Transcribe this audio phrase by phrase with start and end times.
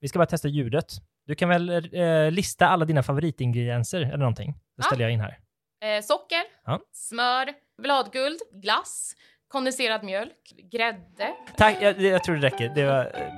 [0.00, 0.86] vi ska bara testa ljudet.
[1.26, 4.52] Du kan väl eh, lista alla dina favoritingredienser eller någonting?
[4.52, 4.82] Det Ja.
[4.82, 5.38] ställer jag in här.
[5.84, 6.80] Eh, socker, Ja.
[6.92, 9.12] smör, bladguld, glass,
[9.48, 11.34] kondenserad mjölk, grädde.
[11.56, 12.72] Tack, jag, jag tror det räcker.
[12.74, 13.32] Det, var, eh,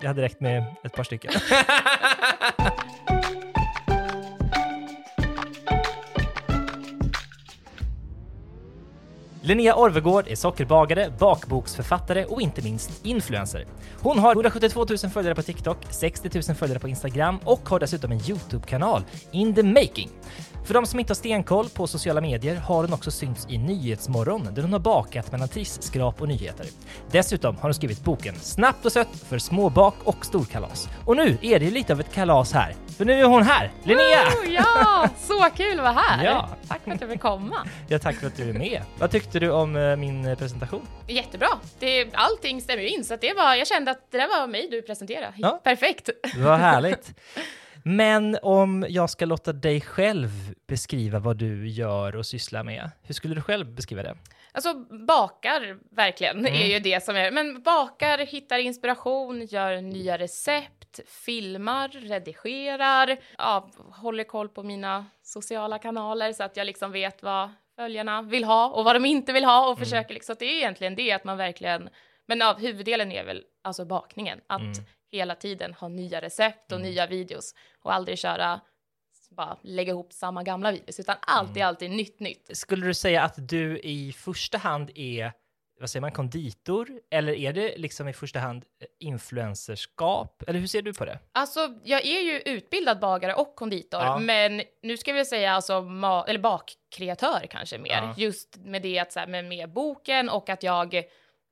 [0.00, 1.32] det hade räckt med ett par stycken.
[9.46, 13.66] Linnea Orvegård är sockerbagare, bakboksförfattare och inte minst influencer.
[14.00, 18.12] Hon har 172 000 följare på TikTok, 60 000 följare på Instagram och har dessutom
[18.12, 20.10] en YouTube-kanal, In the Making.
[20.64, 24.48] För de som inte har stenkoll på sociala medier har hon också synts i Nyhetsmorgon
[24.54, 26.66] där hon har bakat mellan trissskrap och nyheter.
[27.10, 30.88] Dessutom har hon skrivit boken Snabbt och sött för småbak och storkalas.
[31.06, 33.72] Och nu är det lite av ett kalas här, för nu är hon här!
[33.82, 34.22] Linnea!
[34.22, 36.24] Oh, ja, så kul att vara här!
[36.24, 36.48] Ja.
[36.68, 37.56] Tack för att jag fick komma.
[37.88, 38.82] Ja, tack för att du är med.
[38.98, 40.86] Vad tyckte du om eh, min eh, presentation?
[41.06, 41.48] Jättebra.
[41.78, 44.68] Det, allting stämmer ju in, så det var, jag kände att det där var mig
[44.70, 45.32] du presenterade.
[45.36, 45.60] Ja.
[45.64, 46.10] Perfekt.
[46.36, 47.12] Vad härligt.
[47.86, 50.28] Men om jag ska låta dig själv
[50.66, 54.16] beskriva vad du gör och sysslar med, hur skulle du själv beskriva det?
[54.52, 54.74] Alltså
[55.06, 56.54] bakar verkligen Mm.
[56.54, 63.70] är ju det som är, men bakar, hittar inspiration, gör nya recept, filmar, redigerar, ja,
[63.76, 68.68] håller koll på mina sociala kanaler så att jag liksom vet vad följarna vill ha
[68.68, 71.24] och vad de inte vill ha och försöker liksom, så det är egentligen det att
[71.24, 71.88] man verkligen,
[72.26, 74.60] men av huvuddelen är väl alltså bakningen, att
[75.18, 78.60] hela tiden ha nya recept och nya videos och aldrig köra
[79.30, 82.50] bara lägga ihop samma gamla videos, utan alltid, alltid nytt, nytt.
[82.56, 85.32] Skulle du säga att du i första hand är,
[85.80, 86.88] vad säger man, konditor?
[87.10, 88.86] Eller är det liksom i första hand eh,
[89.54, 90.42] influencerskap?
[90.46, 91.18] Eller hur ser du på det?
[91.32, 94.18] Alltså, jag är ju utbildad bagare och konditor, Ja.
[94.18, 97.90] men nu ska vi säga alltså ma- eller bakkreatör kanske mer.
[97.92, 98.14] Ja.
[98.16, 101.02] Just med det att så här, med, med boken och att jag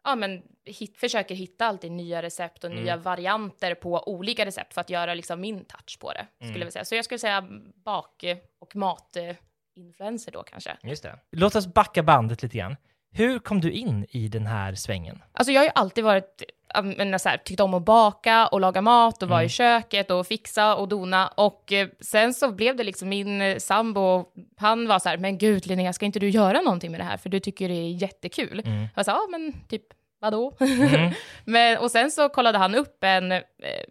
[0.05, 2.83] ja, men, hit, försöker hitta alltid nya recept och Mm.
[2.85, 6.27] nya varianter på olika recept för att göra liksom min touch på det.
[6.37, 6.63] Skulle Mm.
[6.63, 6.85] jag säga.
[6.85, 7.49] Så jag skulle säga
[7.85, 8.25] bak
[8.59, 10.77] och matinfluencer då kanske.
[10.83, 11.19] Just det.
[11.31, 12.77] Låt oss backa bandet lite grann.
[13.13, 15.23] Hur kom du in i den här svängen?
[15.33, 16.43] Alltså jag har ju alltid varit,
[16.75, 19.47] ja, men så här, tyckt om att baka och laga mat och vara Mm.
[19.47, 21.29] i köket och fixa och dona.
[21.29, 24.25] Och eh, sen så blev det liksom min eh, sambo,
[24.57, 27.17] han var så här, men gud Linnea, ska inte du göra någonting med det här?
[27.17, 28.63] För du tycker det är jättekul.
[28.65, 28.87] Mm.
[28.97, 29.83] Jag sa, ja men typ
[30.23, 30.53] vadå?
[30.61, 31.13] Mm.
[31.45, 33.41] men, och sen så kollade han upp en eh,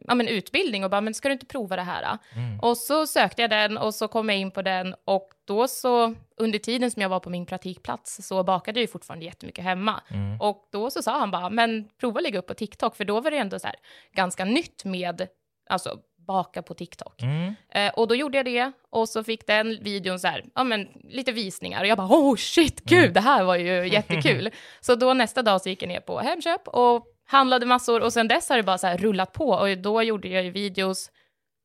[0.08, 2.18] ja, men utbildning och bara, men ska du inte prova det här?
[2.36, 2.59] Mm.
[2.59, 6.16] Och så sökte jag den och så kom jag in på den och då så
[6.38, 10.02] under tiden som jag var på min praktikplats så bakade jag ju fortfarande jättemycket hemma.
[10.09, 10.42] Mm.
[10.42, 13.31] Och då så sa han bara, men prova lägga upp på TikTok, för då var
[13.31, 13.75] det ändå så här
[14.13, 15.28] ganska nytt med,
[15.69, 17.21] alltså baka på TikTok.
[17.21, 17.55] Mm.
[17.69, 20.87] Eh, och då gjorde jag det och så fick den videon så här, ja men
[21.03, 24.49] lite visningar och jag bara, oh shit, gud, det här var ju jättekul.
[24.81, 28.27] så då nästa dag så gick jag ner på Hemköp och handlade massor och sen
[28.27, 31.11] dess har det bara så här rullat på och då gjorde jag ju videos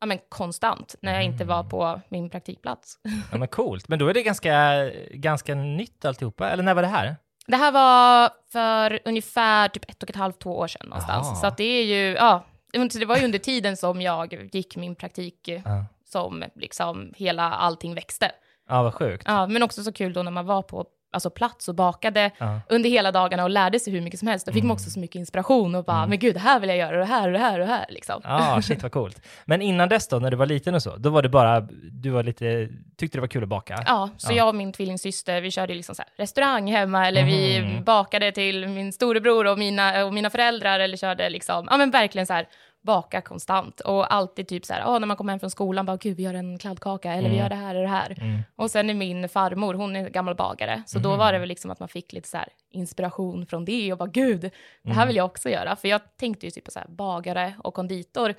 [0.00, 2.98] ja, men konstant när jag inte var på min praktikplats.
[3.32, 3.88] Ja, men coolt.
[3.88, 6.50] Men då är det ganska, ganska nytt alltihopa.
[6.50, 7.16] Eller när var det här?
[7.46, 11.26] Det här var för ungefär typ ett och ett halvt, två år sedan någonstans.
[11.26, 11.36] Aha.
[11.36, 12.44] Så det är ju, ja,
[12.84, 15.84] det var ju under tiden som jag gick min praktik eh, Ja.
[16.04, 18.30] som liksom hela allting växte.
[18.68, 19.24] Ja, vad sjukt.
[19.26, 22.60] Ja, men också så kul då när man var på alltså plats och bakade Ja.
[22.68, 24.46] under hela dagarna och lärde sig hur mycket som helst.
[24.46, 26.78] Då fick man också så mycket inspiration och bara, men gud, det här vill jag
[26.78, 28.20] göra och det här och det här och det här liksom.
[28.24, 29.22] Ja, shit vad coolt.
[29.44, 31.60] Men innan dess då, när du var liten och så, då var det bara,
[31.92, 33.82] du var lite, tyckte det var kul att baka?
[33.86, 34.36] Ja, så Ja.
[34.36, 37.84] jag och min tvillingsyster, vi körde liksom så här restaurang hemma eller vi Mhm.
[37.84, 42.26] bakade till min storebror och mina, och mina föräldrar eller körde liksom, ja men verkligen
[42.26, 42.48] så här
[42.86, 45.96] baka konstant och alltid typ så här, ja när man kommer hem från skolan bara
[45.96, 47.38] gud vi gör en kladdkaka eller vi Mm.
[47.38, 48.16] gör det här och det här.
[48.20, 48.40] Mm.
[48.56, 51.18] Och sen är min farmor, hon är gammal bagare, så då Mhm.
[51.18, 54.08] var det väl liksom att man fick lite så här inspiration från det och bara
[54.08, 54.50] gud, det
[54.90, 55.06] här Mm.
[55.06, 55.76] vill jag också göra.
[55.76, 58.34] För jag tänkte ju typ på så här bagare och konditor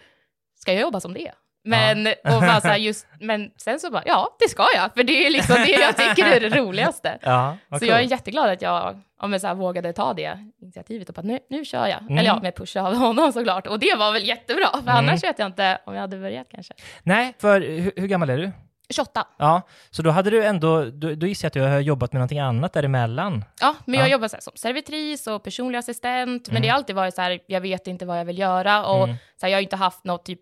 [0.56, 1.32] ska jag jobba som det?
[1.68, 5.26] Men, och bara så just, men sen så bara, ja, det ska jag, för det
[5.28, 7.18] är liksom det jag tycker är det roligaste.
[7.22, 11.16] Ja, Så jag är jätteglad att jag ja, men så vågade ta det initiativet och
[11.16, 12.02] bara, nu, nu kör jag.
[12.02, 12.18] Mm.
[12.18, 13.68] Eller ja, med pusha av honom såklart.
[13.68, 16.74] Och det var väl jättebra, för annars vet jag inte om jag hade börjat kanske.
[17.04, 18.52] Nej, för hur, hur gammal är du?
[18.90, 19.28] 28.
[19.38, 19.62] Ja,
[19.92, 22.40] så då hade du ändå, då, då gissar jag att du har jobbat med någonting
[22.40, 23.46] annat däremellan.
[23.62, 24.12] Ja, men jag Ja.
[24.12, 26.62] jobbar så här, som servitris och personlig assistent, men Mm.
[26.62, 29.16] det har alltid varit så här, jag vet inte vad jag vill göra och Mm.
[29.40, 30.42] så här, jag har inte haft något typ,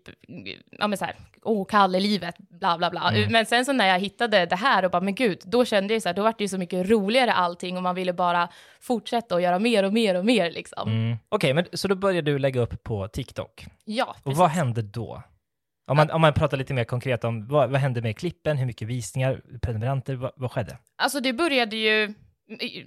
[0.78, 3.10] ja men så här, åh, kall i livet, bla bla bla.
[3.10, 3.32] Mm.
[3.32, 6.02] Men sen så när jag hittade det här och bara, men gud, då kände jag
[6.02, 8.48] så här, då var det ju så mycket roligare allting och man ville bara
[8.80, 10.88] fortsätta och göra mer och mer och mer liksom.
[10.88, 11.16] Mm.
[11.28, 13.66] Okej, men så då började du lägga upp på TikTok.
[13.84, 14.38] Ja, Och precis.
[14.38, 15.22] vad hände då?
[15.86, 18.66] Om man, om man pratar lite mer konkret om vad, vad hände med klippen, hur
[18.66, 20.78] mycket visningar, prenumeranter, vad, vad skedde?
[20.96, 22.14] Alltså det började ju,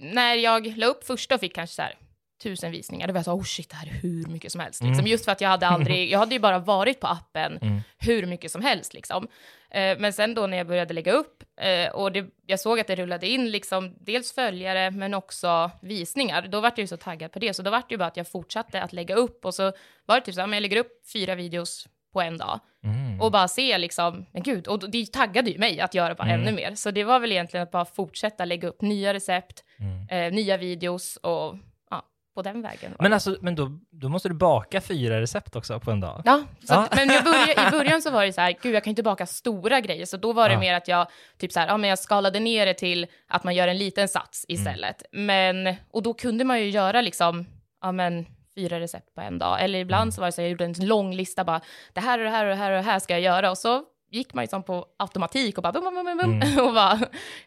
[0.00, 1.94] när jag la upp första och fick kanske så här
[2.42, 4.82] tusen visningar, då var jag så oh shit, det här är hur mycket som helst.
[4.82, 4.98] Liksom.
[4.98, 5.06] Mm.
[5.06, 7.80] Just för att jag hade aldrig, jag hade ju bara varit på appen Mm.
[7.98, 9.28] hur mycket som helst liksom.
[9.70, 12.86] Eh, men sen då när jag började lägga upp eh, och det, jag såg att
[12.86, 17.32] det rullade in liksom dels följare men också visningar, då var jag ju så taggad
[17.32, 17.54] på det.
[17.54, 19.72] Så då var det ju bara att jag fortsatte att lägga upp och så
[20.06, 23.20] var det typ så här, men jag lägger upp fyra videos på en dag Mm.
[23.20, 26.40] och bara se liksom, men gud, och det taggade ju mig att göra bara Mm.
[26.40, 26.74] ännu mer.
[26.74, 30.08] Så det var väl egentligen att bara fortsätta lägga upp nya recept, Mm.
[30.28, 31.56] eh, nya videos och
[31.90, 32.02] ja,
[32.34, 32.92] på den vägen.
[32.98, 36.22] Men alltså, men då, då måste du baka fyra recept också på en dag?
[36.24, 36.88] Ja, så Ja.
[36.96, 39.80] Men började, i början så var det så här, gud jag kan inte baka stora
[39.80, 40.60] grejer, så då var det Ja.
[40.60, 41.06] mer att jag
[41.38, 44.08] typ så här, ja men jag skalade ner det till att man gör en liten
[44.08, 44.60] sats Mm.
[44.60, 45.02] istället.
[45.12, 47.46] Men, och då kunde man ju göra liksom,
[47.82, 50.12] ja men fyra recept på en dag, eller ibland Mm.
[50.12, 51.60] så var det så jag gjorde en lång lista bara,
[51.92, 53.58] det här och det här och det här och det här ska jag göra, och
[53.58, 53.82] så
[54.12, 56.58] gick man ju som på automatik och bara bum, bum, bum, bum, Mm.
[56.66, 56.98] och bara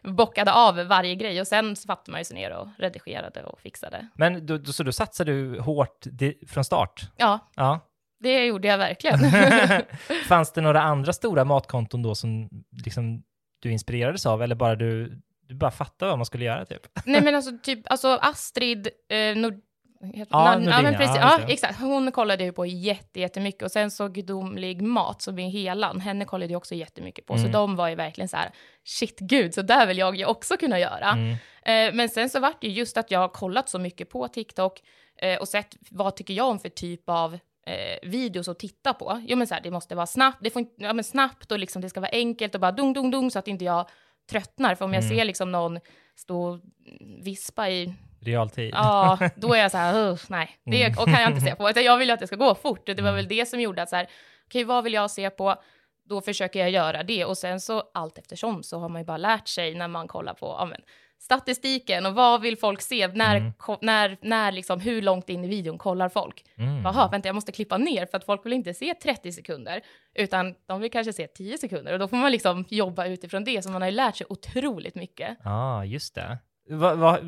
[0.02, 4.08] bockade av varje grej och sen satte man ju sig ner och redigerade och fixade.
[4.14, 6.04] Men då, så då satsade du hårt
[6.48, 7.08] från start?
[7.16, 7.80] Ja, Ja.
[8.20, 9.18] det gjorde jag verkligen.
[10.28, 12.48] Fanns det några andra stora matkonton då som
[12.84, 13.22] liksom,
[13.60, 16.82] du inspirerades av, eller bara du, du bara fattade vad man skulle göra typ?
[17.04, 19.54] Nej men alltså typ, alltså Astrid eh, Nord...
[20.04, 21.16] heter- Ja, namn- ja, men ja, precis.
[21.16, 21.52] Ja, det.
[21.52, 21.80] exakt.
[21.80, 23.62] Hon kollade ju på jätte, jättemycket.
[23.62, 27.34] Och sen så Gudomlig mat, som är helan, henne kollade jag också jättemycket på.
[27.34, 27.52] Så Mm.
[27.52, 28.50] de var ju verkligen så här,
[28.84, 31.10] shit gud, så där vill jag ju också kunna göra.
[31.10, 31.30] Mm.
[31.90, 34.28] Eh, men sen så vart det ju just att jag har kollat så mycket på
[34.28, 34.80] TikTok
[35.22, 37.34] eh, och sett vad tycker jag om för typ av
[37.66, 39.22] eh, videos att titta på.
[39.26, 41.58] Jo men så här, det måste vara snabbt, det får inte, ja, men snabbt och
[41.58, 43.88] liksom det ska vara enkelt och bara dung, dung, dung så att inte jag
[44.30, 44.74] tröttnar.
[44.74, 45.16] För om jag Mm.
[45.16, 45.80] ser liksom någon
[46.16, 46.60] stå och
[47.22, 48.70] vispa i Realtid.
[48.74, 50.98] Ja, då är jag så här, "Ugh, nej, det Mm.
[50.98, 51.70] och kan jag inte se på.
[51.70, 52.86] Utan jag vill ju att det ska gå fort.
[52.86, 54.06] Det var väl det som gjorde att så här,
[54.46, 55.54] okej, vad vill jag se på?
[56.08, 57.24] Då försöker jag göra det.
[57.24, 60.34] Och sen så allt eftersom så har man ju bara lärt sig när man kollar
[60.34, 60.80] på ja, men,
[61.18, 63.08] statistiken och vad vill folk se?
[63.08, 63.52] När, Mm.
[63.80, 66.44] när, när liksom, hur långt in i videon kollar folk?
[66.58, 66.82] Mm.
[66.84, 69.80] Jaha, vänta, jag måste klippa ner för att folk vill inte se 30 sekunder,
[70.14, 71.92] utan de vill kanske se 10 sekunder.
[71.92, 74.94] Och då får man liksom jobba utifrån det, så man har ju lärt sig otroligt
[74.94, 75.38] mycket.
[75.44, 76.38] Ja, just det.
[76.68, 77.18] Va, va,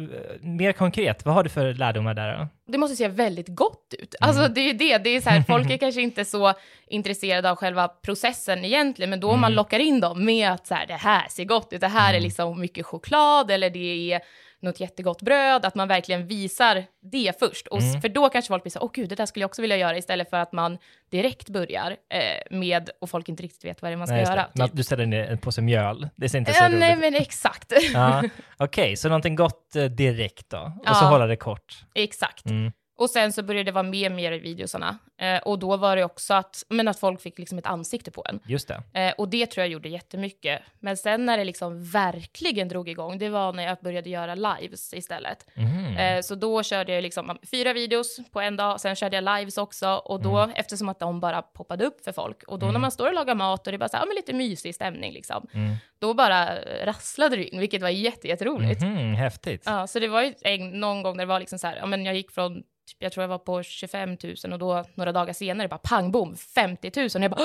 [0.40, 2.48] mer konkret, vad har du för lärdomar där då?
[2.72, 4.14] det måste se väldigt gott ut.
[4.20, 6.52] Alltså det är ju det, det är så här, folk är kanske inte så
[6.86, 10.74] intresserade av själva processen egentligen, men då om man lockar in dem med att så
[10.74, 14.20] här, det här ser gott ut, det här är liksom mycket choklad eller det är
[14.62, 17.67] något jättegott bröd, att man verkligen visar det först.
[17.67, 18.00] Och, Mm.
[18.00, 19.97] För då kanske folk blir så åh gud, det där skulle jag också vilja göra,
[19.99, 20.79] istället för att man
[21.11, 24.25] direkt börjar eh, med, och folk inte riktigt vet vad det är man ska Nej,
[24.25, 24.44] göra.
[24.55, 24.70] Typ.
[24.77, 27.72] Du ställer ner en påse mjöl, det ser inte så Ja, roligt nej men exakt.
[27.94, 28.22] Ja,
[28.56, 31.08] Okej, så någonting gott eh, direkt då, och så Ja.
[31.08, 31.84] hålla det kort.
[31.94, 32.46] exakt.
[32.46, 32.72] Mm.
[32.98, 34.98] Och sen så började det vara mer och mer i videosarna.
[35.19, 38.24] Eh, och då var det också att, men att folk fick liksom ett ansikte på
[38.29, 38.41] en.
[38.46, 39.00] Just det.
[39.00, 40.62] Eh, och det tror jag gjorde jättemycket.
[40.81, 44.94] Men sen när det liksom verkligen drog igång, det var när jag började göra lives
[44.94, 45.46] istället.
[45.55, 45.96] Mhm.
[45.96, 49.58] Eh, så då körde jag liksom fyra videos på en dag, sen körde jag lives
[49.58, 49.88] också.
[49.94, 50.55] Och då, Mm.
[50.56, 53.34] eftersom att de bara poppade upp för folk, och då när man står och lagar
[53.34, 55.74] mat och det är bara så här, ja, men lite mysig stämning liksom, Mm.
[55.98, 58.81] då bara rasslade det in, vilket var jätte, jätteroligt.
[58.82, 59.62] Mhm, häftigt.
[59.67, 61.86] Ja, så det var ju en, någon gång där det var liksom så här, ja
[61.86, 65.12] men jag gick från, typ, jag tror jag var på 25 000 och då några
[65.12, 67.40] dagar senare bara pang bom, 50 000 och jag bara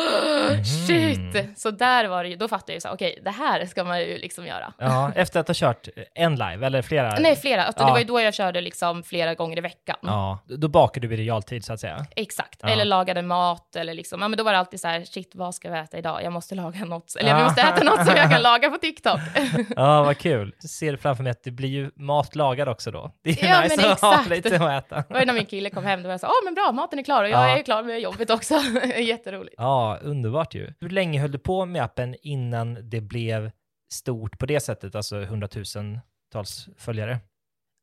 [0.52, 0.66] Mhm.
[0.66, 1.60] shit!
[1.60, 4.00] Så där var det ju, då fattade jag ju så okej det här ska man
[4.00, 4.74] ju liksom göra.
[4.78, 7.16] Ja, efter att ha kört en live, eller flera?
[7.20, 7.86] Nej flera, alltså, Ja.
[7.86, 9.96] det var ju då jag körde liksom flera gånger i veckan.
[10.02, 12.06] Ja, då bakar du i realtid så att säga.
[12.16, 12.70] Exakt, Ja.
[12.70, 15.56] eller lagade mat eller liksom, ja men då var det alltid så här, shit vad
[15.56, 16.24] ska vi äta idag?
[16.24, 17.38] Jag måste laga något, eller Ja.
[17.38, 19.20] jag måste äta något som jag kan laga på TikTok.
[19.76, 20.56] Ja, vad kul.
[20.62, 23.12] Jag ser framför mig att det blir ju mat lagad också då.
[23.24, 24.30] Det är Ja, nice att ha exakt.
[24.30, 25.04] lite att äta.
[25.34, 27.24] När min kille kom hem, då var jag så, ja men bra, maten är klar
[27.24, 27.58] och jag Ja.
[27.58, 28.54] är klar med jobbet också.
[28.98, 29.56] Jätteroligt.
[29.58, 30.74] Ja, underbart ju.
[30.80, 33.52] Hur länge höll du på med appen innan det blev
[33.94, 37.20] stort på det sättet, alltså hundratusentals följare?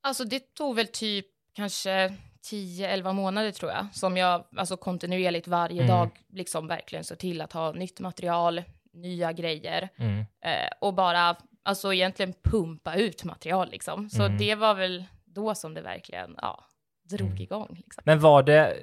[0.02, 2.14] Alltså det tog väl typ kanske
[2.50, 5.88] 10-11 månader tror jag, som jag alltså kontinuerligt varje Mm.
[5.96, 8.62] dag liksom verkligen såg till att ha nytt material,
[8.92, 10.18] nya grejer Mm.
[10.20, 14.10] eh, och bara alltså egentligen pumpa ut material liksom.
[14.10, 14.38] Så Mm.
[14.38, 16.64] det var väl då som det verkligen, ja,
[17.08, 17.42] drog Mm.
[17.42, 18.02] igång liksom.
[18.06, 18.76] Men var det,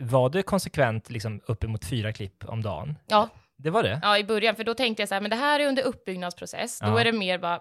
[0.00, 2.98] var det konsekvent liksom uppemot fyra klipp om dagen?
[3.06, 4.00] Ja, Det var det?
[4.02, 6.80] ja, i början, för då tänkte jag så här, men det här är under uppbyggnadsprocess,
[6.80, 7.00] då Ja.
[7.00, 7.60] är det mer bara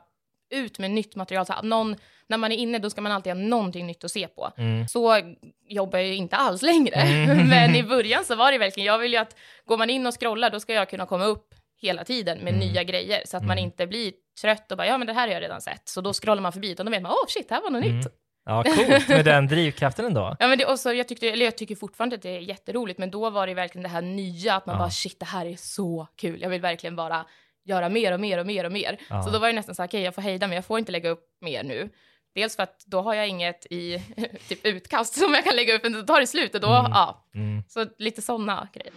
[0.54, 1.46] ut med nytt material.
[1.46, 1.96] Så någon,
[2.28, 4.52] när man är inne, då ska man alltid ha någonting nytt att se på.
[4.58, 4.88] Mm.
[4.88, 5.22] Så
[5.68, 6.96] jobbar jag ju inte alls längre.
[6.96, 7.48] Mm.
[7.50, 10.20] Men i början så var det verkligen, jag vill ju att går man in och
[10.20, 11.48] scrollar, då ska jag kunna komma upp
[11.82, 12.68] hela tiden med Mm.
[12.68, 13.64] nya grejer, så att man Mm.
[13.66, 15.88] inte blir trött och bara, ja men det här har jag redan sett.
[15.90, 17.70] Så då scrollar man förbi, och då vet man, åh oh, shit, det här var
[17.70, 17.98] något Mm.
[18.00, 18.08] nytt.
[18.46, 20.36] Ja, coolt med den drivkraften ändå.
[20.40, 23.00] Ja, men det, och så jag, tyckte, eller jag tycker fortfarande att det är jätteroligt,
[23.00, 24.80] men då var det verkligen det här nya, att man Ja.
[24.80, 26.42] bara shit, det här är så kul.
[26.42, 27.26] Jag vill verkligen bara
[27.66, 28.98] göra mer och mer och mer och mer.
[29.10, 29.24] Ja.
[29.24, 30.92] Så då var det nästan så här, okej, jag får hejda mig, jag får inte
[30.92, 31.90] lägga upp mer nu.
[32.36, 34.02] Dels för att då har jag inget i
[34.48, 36.92] typ utkast som jag kan lägga upp, men då tar det slut och då, Mm.
[36.92, 37.26] ja.
[37.36, 37.64] Mm.
[37.68, 38.94] Så lite sådana grejer.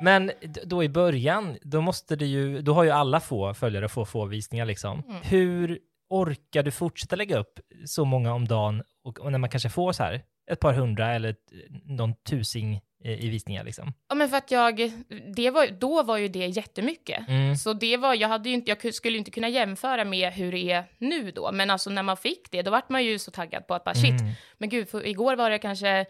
[0.00, 0.32] Men
[0.64, 4.04] då i början, då måste du ju, då har ju alla få följare och få
[4.04, 5.02] få visningar liksom.
[5.08, 5.22] Mm.
[5.22, 5.78] Hur
[6.12, 9.92] orkar du fortsätta lägga upp så många om dagen och, och när man kanske får
[9.92, 11.52] så här ett par hundra eller ett,
[11.84, 13.92] någon tusing i, i visningar liksom?
[14.08, 14.92] Ja, men för att jag,
[15.36, 17.28] det var, då var ju det jättemycket.
[17.28, 17.56] Mm.
[17.56, 20.52] Så det var, jag hade inte, jag ku- skulle ju inte kunna jämföra med hur
[20.52, 23.30] det är nu då, men alltså när man fick det, då vart man ju så
[23.30, 24.32] taggad på att bara shit, Mm.
[24.58, 26.06] men gud, för igår var det kanske eh,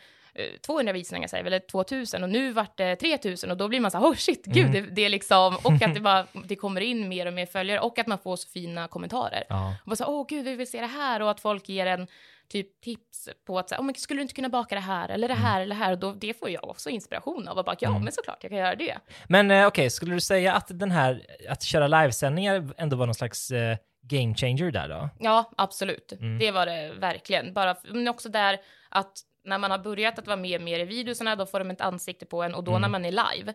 [0.67, 3.99] 200 visningar, säger eller 2000 och nu vart det 3000 och då blir man så
[3.99, 4.73] här, oh shit, gud, Mm.
[4.73, 7.81] det, det är liksom, och att det bara, det kommer in mer och mer följare
[7.81, 9.45] och att man får så fina kommentarer.
[9.49, 9.75] Ja.
[9.83, 11.87] Och bara så här, åh gud, vi vill se det här och att folk ger
[11.87, 12.07] en
[12.49, 15.09] typ tips på att så här, oh, men skulle du inte kunna baka det här
[15.09, 17.65] eller det här eller det här och då, det får jag också inspiration av och
[17.65, 18.03] bara, ja, Mm.
[18.03, 18.99] men såklart jag kan göra det.
[19.29, 23.15] Men eh, okej, skulle du säga att den här, att köra livesändningar ändå var någon
[23.15, 25.09] slags eh, game changer där då?
[25.19, 26.13] Ja, absolut.
[26.13, 26.39] Mm.
[26.39, 27.53] Det var det verkligen.
[27.55, 28.59] Bara, men också där
[28.89, 29.13] att
[29.45, 32.27] när man har börjat att vara med mer i videorna, då får de ett ansikte
[32.27, 32.83] på en och då Mm.
[32.83, 33.55] när man är live,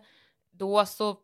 [0.52, 1.16] då så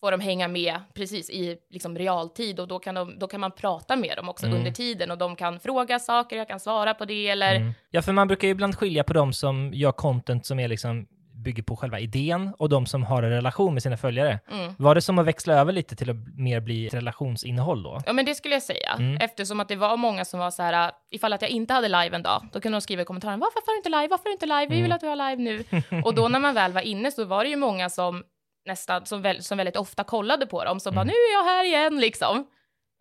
[0.00, 3.52] får de hänga med precis i liksom realtid och då kan, de, då kan man
[3.52, 4.58] prata med dem också Mm.
[4.58, 7.72] under tiden och de kan fråga saker, jag kan svara på det eller Mm.
[7.90, 11.06] Ja, för man brukar ju ibland skilja på de som gör content som är liksom
[11.46, 14.38] bygger på själva idén och de som har en relation med sina följare.
[14.52, 14.74] mm.
[14.78, 18.00] Var det som att växla över lite till att mer bli ett relationsinnehåll då?
[18.06, 18.92] Ja, men det skulle jag säga.
[18.98, 19.16] Mm.
[19.20, 22.16] Eftersom att det var många som var så här, ifall att jag inte hade live
[22.16, 24.32] en dag, då kunde de skriva i kommentaren, varför har du inte live, varför du
[24.32, 24.92] inte live, vi vill Mm.
[24.94, 25.64] att du har live nu.
[26.04, 28.22] och då när man väl var inne så var det ju många som
[28.66, 31.06] nästan, som, väl, som väldigt ofta kollade på dem, som bara, Mm.
[31.12, 32.46] nu är jag här igen liksom.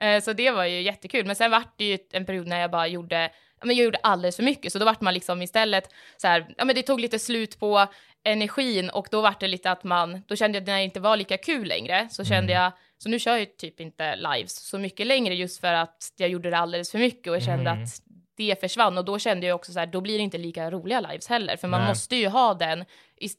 [0.01, 2.71] Eh, så det var ju jättekul, men sen vart det ju en period när jag
[2.71, 3.29] bara gjorde,
[3.65, 6.65] men jag gjorde alldeles för mycket, så då vart man liksom istället så här, ja
[6.65, 7.87] men det tog lite slut på
[8.23, 10.99] energin och då vart det lite att man, då kände jag att när det inte
[10.99, 12.63] var lika kul längre, så kände Mm.
[12.63, 16.29] jag, så nu kör jag typ inte lives så mycket längre just för att jag
[16.29, 17.83] gjorde det alldeles för mycket och jag kände Mm.
[17.83, 17.89] att
[18.37, 20.99] det försvann och då kände jag också så här, då blir det inte lika roliga
[21.01, 21.89] lives heller, för man Nej.
[21.89, 22.85] måste ju ha den,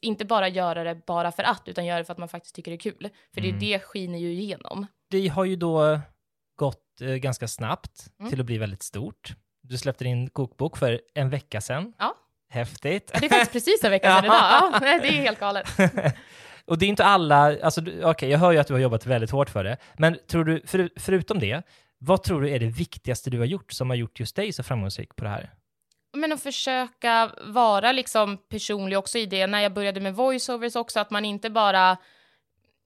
[0.01, 2.71] inte bara göra det bara för att, utan göra det för att man faktiskt tycker
[2.71, 3.59] det är kul, för Mm.
[3.59, 4.87] det, det skiner ju igenom.
[5.11, 5.99] Det har ju då
[6.55, 8.31] gått eh, ganska snabbt Mm.
[8.31, 9.29] till att bli väldigt stort.
[9.69, 11.93] Du släppte din kokbok för en vecka sedan.
[11.97, 12.15] Ja.
[12.49, 13.11] Häftigt.
[13.13, 15.67] Ja, det är faktiskt precis en vecka sedan idag, ja, det är helt galet.
[16.65, 19.31] och det är inte alla, alltså okej, jag hör ju att du har jobbat väldigt
[19.31, 21.63] hårt för det, men tror du, för, förutom det,
[21.97, 24.63] vad tror du är det viktigaste du har gjort som har gjort just dig så
[24.63, 25.53] framgångsrik på det här?
[26.13, 29.47] Men att försöka vara liksom personlig också i det.
[29.47, 31.97] När jag började med voiceovers också, att man inte bara...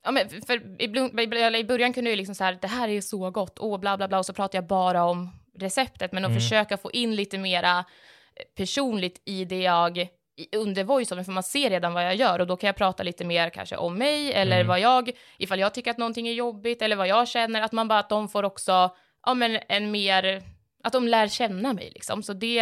[0.03, 3.31] Ja, men för i, början kunde jag ju liksom så här, det här är så
[3.31, 6.11] gott, åh bla bla bla, och så pratar jag bara om receptet.
[6.11, 6.41] Men att Mm.
[6.41, 10.07] försöka få in lite mera eh, personligt i det jag
[10.55, 13.25] under voiceover, för man ser redan vad jag gör och då kan jag prata lite
[13.25, 14.67] mer kanske om mig eller Mm.
[14.67, 17.87] vad jag, ifall jag tycker att någonting är jobbigt eller vad jag känner, att man
[17.87, 20.43] bara att de får också, ja men en mer,
[20.83, 22.23] att de lär känna mig liksom.
[22.23, 22.59] Så det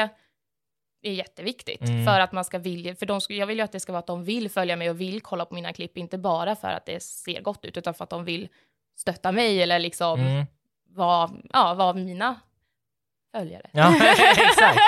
[1.02, 2.06] är jätteviktigt Mm.
[2.06, 4.08] för att man ska vilja, för de, jag vill ju att det ska vara att
[4.08, 7.04] de vill följa mig och vill kolla på mina klipp, inte bara för att det
[7.04, 8.48] ser gott ut, utan för att de vill
[8.98, 10.46] stötta mig eller liksom Mm.
[10.90, 12.40] vara, ja, vara mina
[13.32, 13.70] följare.
[13.72, 13.96] Ja,
[14.38, 14.80] exakt.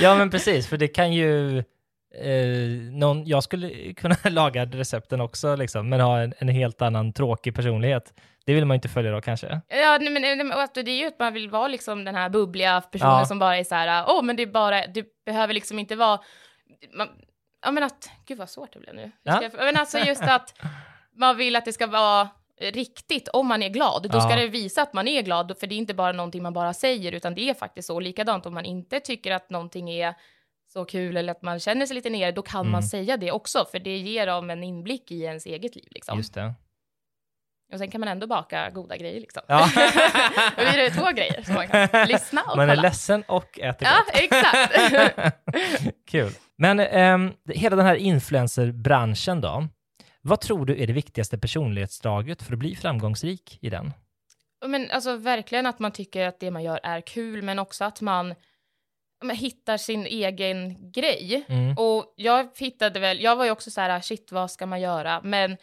[0.00, 1.58] Ja, men precis, för det kan ju...
[2.14, 7.12] Eh, någon, jag skulle kunna laga recepten också, liksom, men ha en, en helt annan
[7.12, 8.12] tråkig personlighet.
[8.46, 9.60] Det vill man inte följa då kanske.
[9.68, 10.28] Ja, nej, men, det
[10.90, 13.24] är ju att man vill vara liksom den här bubbliga personen Ja.
[13.26, 16.20] som bara är så här, åh, men det är bara, du behöver liksom inte vara,
[16.94, 17.08] man,
[17.64, 19.10] ja men att, gud vad svårt det blev nu.
[19.22, 19.42] Ja.
[19.42, 20.54] jag- Men alltså just att
[21.16, 22.28] man vill att det ska vara
[22.60, 24.10] riktigt om man är glad.
[24.10, 24.36] Då ska Ja.
[24.36, 27.12] det visa att man är glad, för det är inte bara någonting man bara säger,
[27.12, 28.00] utan det är faktiskt så.
[28.00, 30.14] Likadant om man inte tycker att någonting är
[30.72, 32.72] så kul eller att man känner sig lite nere, då kan Mm.
[32.72, 35.88] man säga det också, för det ger dem en inblick i ens eget liv.
[35.90, 36.16] Liksom.
[36.18, 36.54] Just det.
[37.72, 39.42] Och sen kan man ändå baka goda grejer liksom.
[39.48, 39.68] Ja.
[40.56, 42.82] Blir det två grejer som man kan lyssna och Man är kolla.
[42.88, 44.14] ledsen och äter Ja, gott.
[44.22, 44.74] exakt.
[46.10, 46.32] Kul.
[46.58, 49.68] Men ehm, hela den här influencerbranschen då,
[50.28, 53.92] vad tror du är det viktigaste personlighetsdraget för att bli framgångsrik i den?
[54.66, 58.00] Men alltså verkligen att man tycker att det man gör är kul, men också att
[58.00, 58.34] man
[59.22, 61.44] men, hittar sin egen grej.
[61.48, 61.76] Mm.
[61.78, 65.20] Och jag hittade väl, jag var ju också så här, shit vad ska man göra?
[65.24, 65.56] Men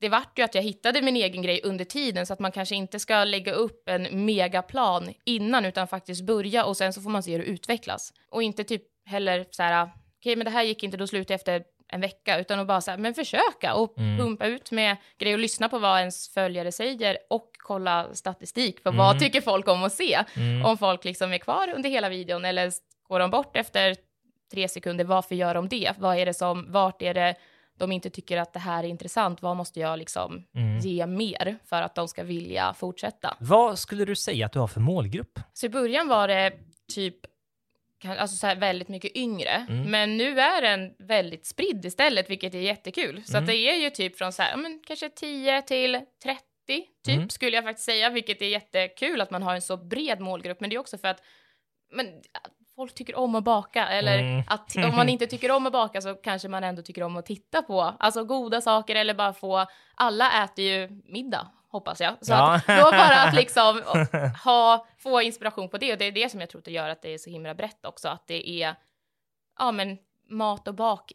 [0.00, 2.74] det vart ju att jag hittade min egen grej under tiden, så att man kanske
[2.74, 7.22] inte ska lägga upp en megaplan innan, utan faktiskt börja och sen så får man
[7.22, 8.12] se hur det utvecklas.
[8.28, 11.38] Och inte typ heller så här, okej men det här gick inte, då slutar jag
[11.38, 14.18] efter en vecka, utan att bara så här, men försöka och Mm.
[14.18, 18.90] pumpa ut med grejer och lyssna på vad ens följare säger och kolla statistik för
[18.90, 18.98] Mm.
[18.98, 20.18] vad tycker folk om att se?
[20.36, 20.64] Mm.
[20.66, 22.72] Om folk liksom är kvar under hela videon eller
[23.08, 23.96] går de bort efter
[24.52, 25.92] tre sekunder, varför gör de det?
[25.98, 27.34] Vad är det som, vart är det
[27.78, 29.42] de inte tycker att det här är intressant?
[29.42, 30.78] Vad måste jag liksom Mm.
[30.78, 33.36] ge mer för att de ska vilja fortsätta?
[33.40, 35.40] Vad skulle du säga att du har för målgrupp?
[35.52, 36.52] Så i början var det
[36.94, 37.16] typ
[38.04, 39.90] alltså så här väldigt mycket yngre, Mm.
[39.90, 43.22] men nu är den väldigt spridd istället, vilket är jättekul.
[43.24, 43.46] Så Mm.
[43.46, 46.40] det är ju typ från så här, men kanske 10 till 30
[47.06, 47.28] typ Mm.
[47.28, 50.60] skulle jag faktiskt säga, vilket är jättekul att man har en så bred målgrupp.
[50.60, 51.22] Men det är också för att
[51.92, 52.06] men,
[52.76, 54.42] folk tycker om att baka, eller Mm.
[54.46, 57.26] att om man inte tycker om att baka så kanske man ändå tycker om att
[57.26, 62.16] titta på, alltså goda saker eller bara få, alla äter ju middag hoppas jag.
[62.20, 62.54] Så Ja.
[62.54, 63.82] att då bara att liksom
[64.44, 66.88] ha, få inspiration på det och det är det som jag tror att det gör
[66.88, 68.74] att det är så himla brett också, att det är,
[69.58, 69.98] ja men
[70.28, 71.12] mat och bak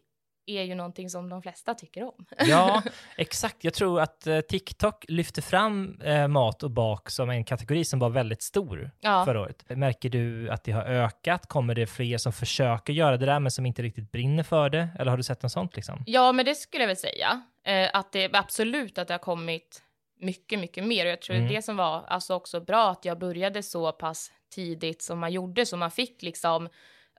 [0.47, 2.25] är ju någonting som de flesta tycker om.
[2.39, 2.81] Ja,
[3.17, 3.63] exakt.
[3.63, 7.99] Jag tror att eh, TikTok lyfter fram eh, mat och bak som en kategori som
[7.99, 9.25] var väldigt stor Ja.
[9.25, 9.63] förra året.
[9.69, 11.47] Märker du att det har ökat?
[11.47, 14.87] Kommer det fler som försöker göra det där men som inte riktigt brinner för det?
[14.99, 16.03] Eller har du sett något sånt liksom?
[16.05, 17.41] Ja, men det skulle jag väl säga.
[17.63, 19.81] Eh, att det absolut att det har kommit
[20.25, 21.05] mycket, mycket mer.
[21.05, 21.47] Och jag tror Mm.
[21.53, 25.65] det som var alltså också bra att jag började så pass tidigt som man gjorde,
[25.65, 26.69] så man fick liksom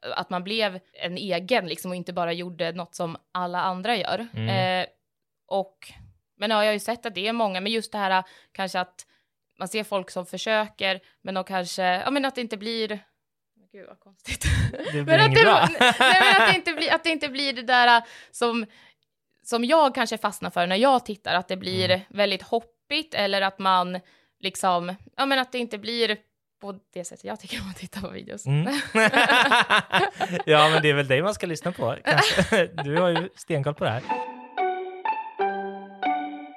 [0.03, 4.27] att man blev en egen liksom och inte bara gjorde något som alla andra gör.
[4.35, 4.49] Mm.
[4.83, 4.87] Eh,
[5.47, 5.93] och,
[6.37, 8.81] men ja, jag har ju sett att det är många, men just det här kanske
[8.81, 9.07] att
[9.59, 13.01] man ser folk som försöker, men de kanske, ja men att det inte blir
[13.73, 14.45] Gud vad konstigt.
[14.93, 15.69] Det blir att det, bra.
[15.81, 18.67] nej, men att det inte blir, att det inte blir det där äh, som,
[19.43, 22.01] som jag kanske fastnar för när jag tittar, att det blir Mm.
[22.09, 22.43] väldigt
[22.87, 24.01] hoppigt eller att man
[24.41, 26.17] liksom, ja men att det inte blir
[26.61, 28.47] på det sättet jag tycker om att titta på videos.
[28.47, 28.65] Mm.
[30.47, 31.97] ja, men det är väl dig man ska lyssna på.
[32.05, 32.67] kanske.
[32.67, 34.03] Du har ju stenkoll på det här.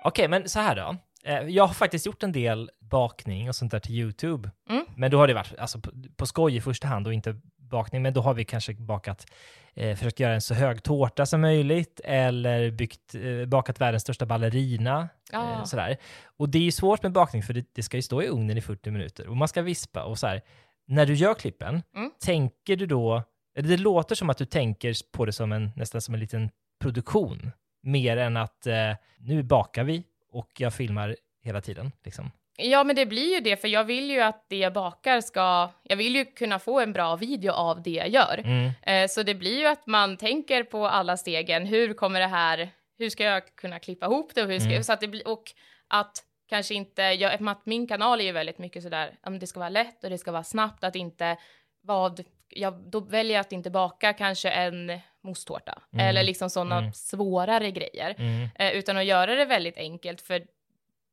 [0.04, 0.96] Okej, men så här då.
[1.24, 4.52] Eh, Jag har faktiskt gjort en del bakning och sånt där till YouTube.
[4.70, 4.86] Mm.
[4.98, 7.36] Men då har det varit alltså, på, på skoj i första hand och inte
[7.70, 8.02] bakning.
[8.02, 9.26] Men då har vi kanske bakat,
[9.74, 14.26] eh, försökt göra en så hög tårta som möjligt eller byggt, eh, bakat världens största
[14.26, 15.00] ballerina.
[15.02, 15.66] Eh, Ja.
[15.66, 15.98] sådär.
[16.38, 18.58] Och det är ju svårt med bakning för det, det ska ju stå i ugnen
[18.58, 20.42] i 40 minuter och man ska vispa och så här.
[20.88, 22.12] När du gör klippen, Mm.
[22.26, 23.24] tänker du då,
[23.58, 26.50] eller det låter som att du tänker på det som en, nästan som en liten
[26.82, 27.52] produktion,
[27.82, 31.92] mer än att eh, nu bakar vi och jag filmar hela tiden.
[32.06, 32.32] Liksom.
[32.62, 35.70] Ja, men det blir ju det, för jag vill ju att det jag bakar ska,
[35.84, 38.42] jag vill ju kunna få en bra video av det jag gör.
[38.46, 38.72] Mm.
[38.84, 42.70] Eh, så det blir ju att man tänker på alla stegen, hur kommer det här,
[42.98, 44.84] hur ska jag kunna klippa ihop det och hur ska, Mm.
[44.84, 45.44] så att det blir, och
[45.88, 49.70] att kanske inte, jag, att min kanal är ju väldigt mycket sådär, det ska vara
[49.70, 51.38] lätt och det ska vara snabbt, att inte
[51.82, 56.06] vad, jag, då väljer jag att inte baka kanske en mosttårta Mm.
[56.08, 56.94] eller liksom sådana Mm.
[56.94, 58.48] svårare grejer, Mm.
[58.56, 60.44] eh, utan att göra det väldigt enkelt, för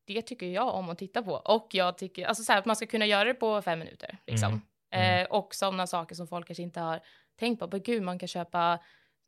[0.07, 1.33] det tycker jag om att titta på.
[1.33, 4.19] Och jag tycker, alltså så här, att man ska kunna göra det på fem minuter,
[4.27, 4.49] liksom.
[4.49, 4.61] Mm.
[4.91, 5.23] Mm.
[5.23, 7.01] Eh, och sådana saker som folk kanske inte har
[7.39, 7.69] tänkt på.
[7.73, 8.79] Men gud, man kan köpa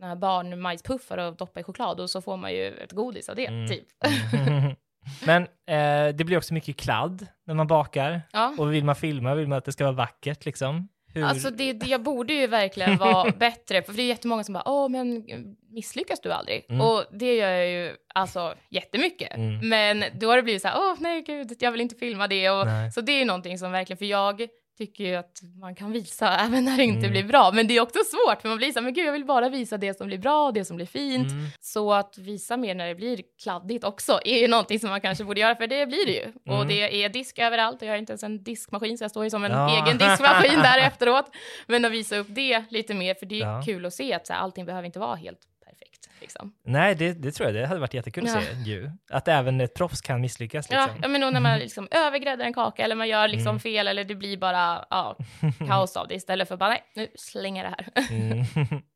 [0.03, 3.47] här barnmajspuffar och doppa i choklad och så får man ju ett godis av det,
[3.47, 3.69] Mm.
[3.69, 3.87] typ.
[4.33, 4.77] Mm.
[5.27, 8.23] Men eh, det blir också mycket kladd när man bakar.
[8.33, 8.55] Ja.
[8.59, 10.88] Och vill man filma vill man att det ska vara vackert liksom.
[11.14, 11.25] Hur...
[11.25, 14.68] Alltså det, det, jag borde ju verkligen vara bättre för det är jättemånga som bara,
[14.68, 15.25] åh men
[15.71, 16.66] misslyckas du aldrig?
[16.68, 16.81] Mm.
[16.81, 19.35] Och det gör jag ju alltså jättemycket.
[19.37, 19.68] Mm.
[19.68, 22.51] Men då har det blivit så här, åh nej gud, jag vill inte filma det.
[22.51, 22.92] Och, Nej.
[22.92, 26.38] så det är ju någonting som verkligen, för jag tycker ju att man kan visa
[26.38, 27.11] även när det inte Mm.
[27.11, 27.51] blir bra.
[27.55, 29.49] Men det är också svårt, för man blir så här, men gud jag vill bara
[29.49, 31.31] visa det som blir bra och det som blir fint.
[31.33, 31.47] Mm.
[31.61, 35.25] Så att visa mer när det blir kladdigt också är ju någonting som man kanske
[35.25, 36.27] borde göra, för det blir det ju.
[36.47, 36.69] Och Mm.
[36.69, 39.31] det är disk överallt och jag har inte ens en diskmaskin, så jag står ju
[39.31, 39.87] som en Ja.
[39.87, 41.31] egen diskmaskin där efteråt.
[41.67, 43.62] Men att visa upp det lite mer, för det är Ja.
[43.67, 45.38] kul att se att så här, allting behöver inte vara helt.
[46.20, 46.52] Liksom.
[46.64, 47.54] Nej, det, det tror jag.
[47.54, 48.40] Det hade varit jättekul att Ja.
[48.40, 48.90] se ju.
[49.11, 50.90] Att även ett proffs kan misslyckas liksom.
[51.02, 53.61] ja, men då när man liksom övergräddar en kaka eller man gör liksom Mm.
[53.61, 55.16] fel eller det blir bara ja,
[55.68, 58.11] kaos av det istället för bara nej, nu slänger jag det här.
[58.11, 58.44] Mm.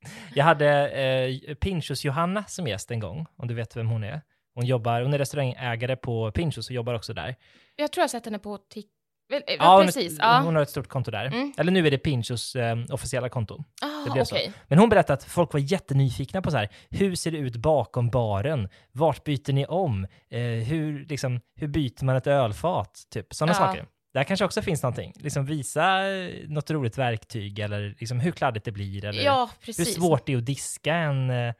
[0.34, 4.20] Jag hade eh, Pinchos Johanna som gäst en gång, om du vet vem hon är.
[4.54, 7.36] Hon jobbar, hon är restaurangägare på Pinchos och jobbar också där.
[7.76, 8.92] Jag tror jag har sett henne på TikTok.
[9.32, 10.16] Ja, Ja, hon- precis.
[10.18, 10.40] Ja.
[10.44, 11.24] Hon har ett stort konto där.
[11.26, 11.52] Mm.
[11.58, 13.64] Eller nu är det Pinchos eh, officiella konto.
[13.82, 14.44] Ah, Det blev okej.
[14.46, 14.52] så.
[14.68, 18.10] Men hon berättade att folk var jättenyfikna på så här, hur ser det ut bakom
[18.10, 18.68] baren?
[18.92, 20.06] Vart byter ni om?
[20.30, 23.02] Eh, hur, liksom, hur byter man ett ölfat?
[23.10, 23.56] Typ sådana Ja.
[23.66, 23.86] saker.
[24.14, 25.12] Där kanske också finns någonting.
[25.16, 29.72] Liksom visa eh, något roligt verktyg eller liksom hur kladdigt det blir eller Ja, hur
[29.72, 31.54] svårt det är att diska en eh,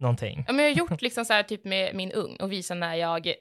[0.00, 0.44] någonting.
[0.46, 2.94] Ja, men jag har gjort liksom så här typ med min ugn och visa när
[2.94, 3.34] jag eh,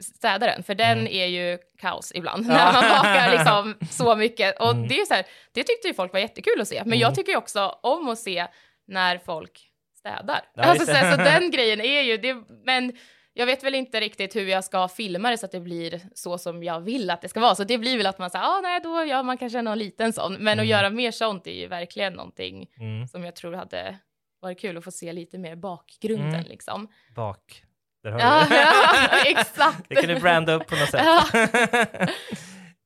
[0.00, 1.12] städar den, för den Mm.
[1.12, 4.60] är ju kaos ibland när man bakar liksom så mycket.
[4.60, 4.88] Och Mm.
[4.88, 6.98] det är så här, det tyckte ju folk var jättekul att se, men Mm.
[6.98, 8.46] jag tycker också om att se
[8.86, 10.40] när folk städar.
[10.54, 12.92] Ja, alltså, så, här, så den grejen är ju, det, men
[13.34, 16.38] jag vet väl inte riktigt hur jag ska filma det så att det blir så
[16.38, 17.54] som jag vill att det ska vara.
[17.54, 20.12] Så det blir väl att man säger, ah, nej, då gör man kanske någon liten
[20.12, 20.32] sån.
[20.32, 20.62] Men Mm.
[20.62, 23.08] att göra mer sånt är ju verkligen någonting Mm.
[23.08, 23.98] som jag tror hade
[24.42, 26.46] varit kul att få se lite mer bakgrunden Mm.
[26.46, 26.88] liksom.
[27.14, 27.64] Bak.
[28.02, 29.88] Där har Ja, du ja, exakt.
[29.88, 31.04] Det kan du branda upp på något sätt.
[31.04, 31.26] Ja.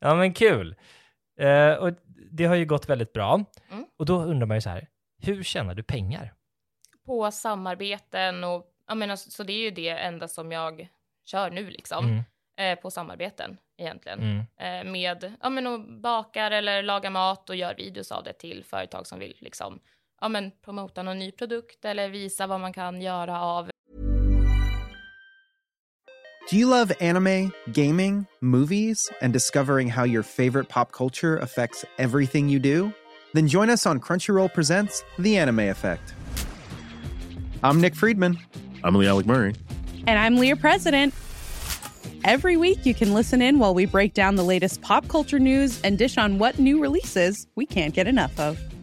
[0.01, 0.75] ja, men kul.
[1.41, 1.91] Eh, och
[2.31, 3.45] det har ju gått väldigt bra.
[3.71, 3.87] Mm.
[3.99, 4.87] Och då undrar man ju så här,
[5.23, 6.35] hur tjänar du pengar?
[7.07, 10.89] På samarbeten och, jag menar, så det är ju det enda som jag
[11.25, 12.05] kör nu liksom.
[12.07, 12.23] Mm,
[12.59, 14.19] Eh, på samarbeten egentligen.
[14.21, 14.39] mm,
[14.87, 18.65] Eh, med, ja men och bakar eller lagar mat och gör videos av det till
[18.65, 19.81] företag som vill liksom,
[20.21, 23.71] ja men promota någon ny produkt eller visa vad man kan göra av
[26.51, 32.49] Do you love anime, gaming, movies, and discovering how your favorite pop culture affects everything
[32.49, 32.93] you do?
[33.35, 36.15] Then join us on Crunchyroll Presents The Anime Effect.
[37.65, 38.39] I'm Nick Friedman.
[38.85, 39.55] I'm Lee Alec Murray.
[40.07, 41.13] And I'm Leah President.
[42.23, 45.81] Every week, you can listen in while we break down the latest pop culture news
[45.83, 48.57] and dish on what new releases we can't get enough of.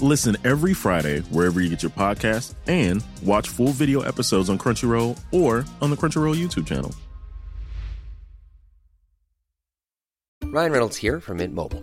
[0.00, 5.18] Listen every Friday wherever you get your podcast and watch full video episodes on Crunchyroll
[5.32, 6.94] or on the Crunchyroll YouTube channel.
[10.44, 11.82] Ryan Reynolds here from Mint Mobile.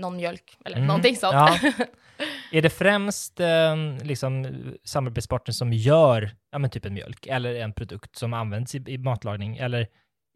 [0.00, 1.32] någon mjölk eller Mm, någonting sånt.
[1.34, 1.58] ja.
[2.52, 4.46] Är det främst eh, liksom,
[4.84, 8.98] samarbetspartner som gör ja, men typ en mjölk eller en produkt som används i, i
[8.98, 9.56] matlagning?
[9.56, 9.86] Eller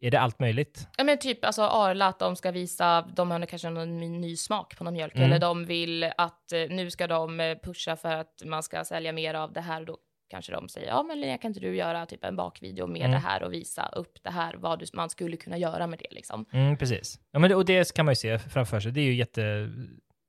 [0.01, 0.87] är det allt möjligt?
[0.97, 4.35] Ja men typ alltså Arla att de ska visa, de har kanske någon ny, ny
[4.37, 5.25] smak på någon mjölk Mm.
[5.25, 9.11] eller de vill att eh, nu ska de eh, pusha för att man ska sälja
[9.11, 9.97] mer av det här och då
[10.31, 13.11] kanske de säger ja men Linnea kan inte du göra typ en bakvideo med Mm.
[13.11, 16.07] det här och visa upp det här vad du, man skulle kunna göra med det
[16.15, 16.45] liksom.
[16.51, 17.19] Mm, precis.
[17.31, 18.91] Ja, men det, och det kan man ju se framför sig.
[18.91, 19.69] Det är ju jätte,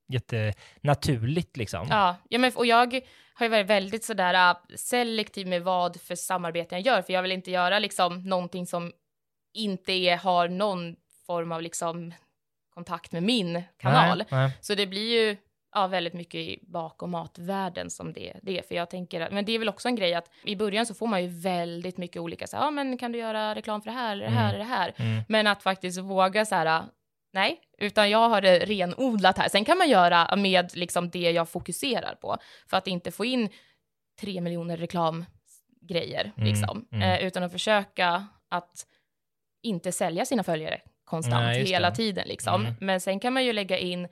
[0.09, 1.87] jättenaturligt liksom.
[1.91, 3.01] Ja, ja men, och jag
[3.35, 7.23] har ju varit väldigt sådär äh, selektiv med vad för samarbeten jag gör, för jag
[7.23, 8.93] vill inte göra liksom någonting som
[9.55, 12.15] inte är, har någon form av liksom
[12.75, 14.19] kontakt med min kanal.
[14.19, 14.59] Nej, nej.
[14.61, 15.37] Så det blir ju
[15.74, 18.62] ja, väldigt mycket i bak och matvärlden som det, det är.
[18.62, 20.94] För jag tänker att, men det är väl också en grej att i början så
[20.94, 23.90] får man ju väldigt mycket olika, så här, ja men kan du göra reklam för
[23.90, 24.58] det här, det här, Mm.
[24.58, 24.94] det här.
[24.96, 25.22] Mm.
[25.28, 26.82] Men att faktiskt våga så här,
[27.32, 29.48] nej, utan jag har det renodlat här.
[29.48, 33.48] Sen kan man göra med liksom det jag fokuserar på, för att inte få in
[34.20, 36.88] tre miljoner reklamgrejer, Mm, liksom.
[36.92, 37.02] mm.
[37.20, 38.87] Eh, utan att försöka att
[39.62, 41.96] inte sälja sina följare konstant Nej, hela det.
[41.96, 42.61] tiden, liksom.
[42.61, 42.74] Mm.
[42.80, 44.08] Men sen kan man ju lägga in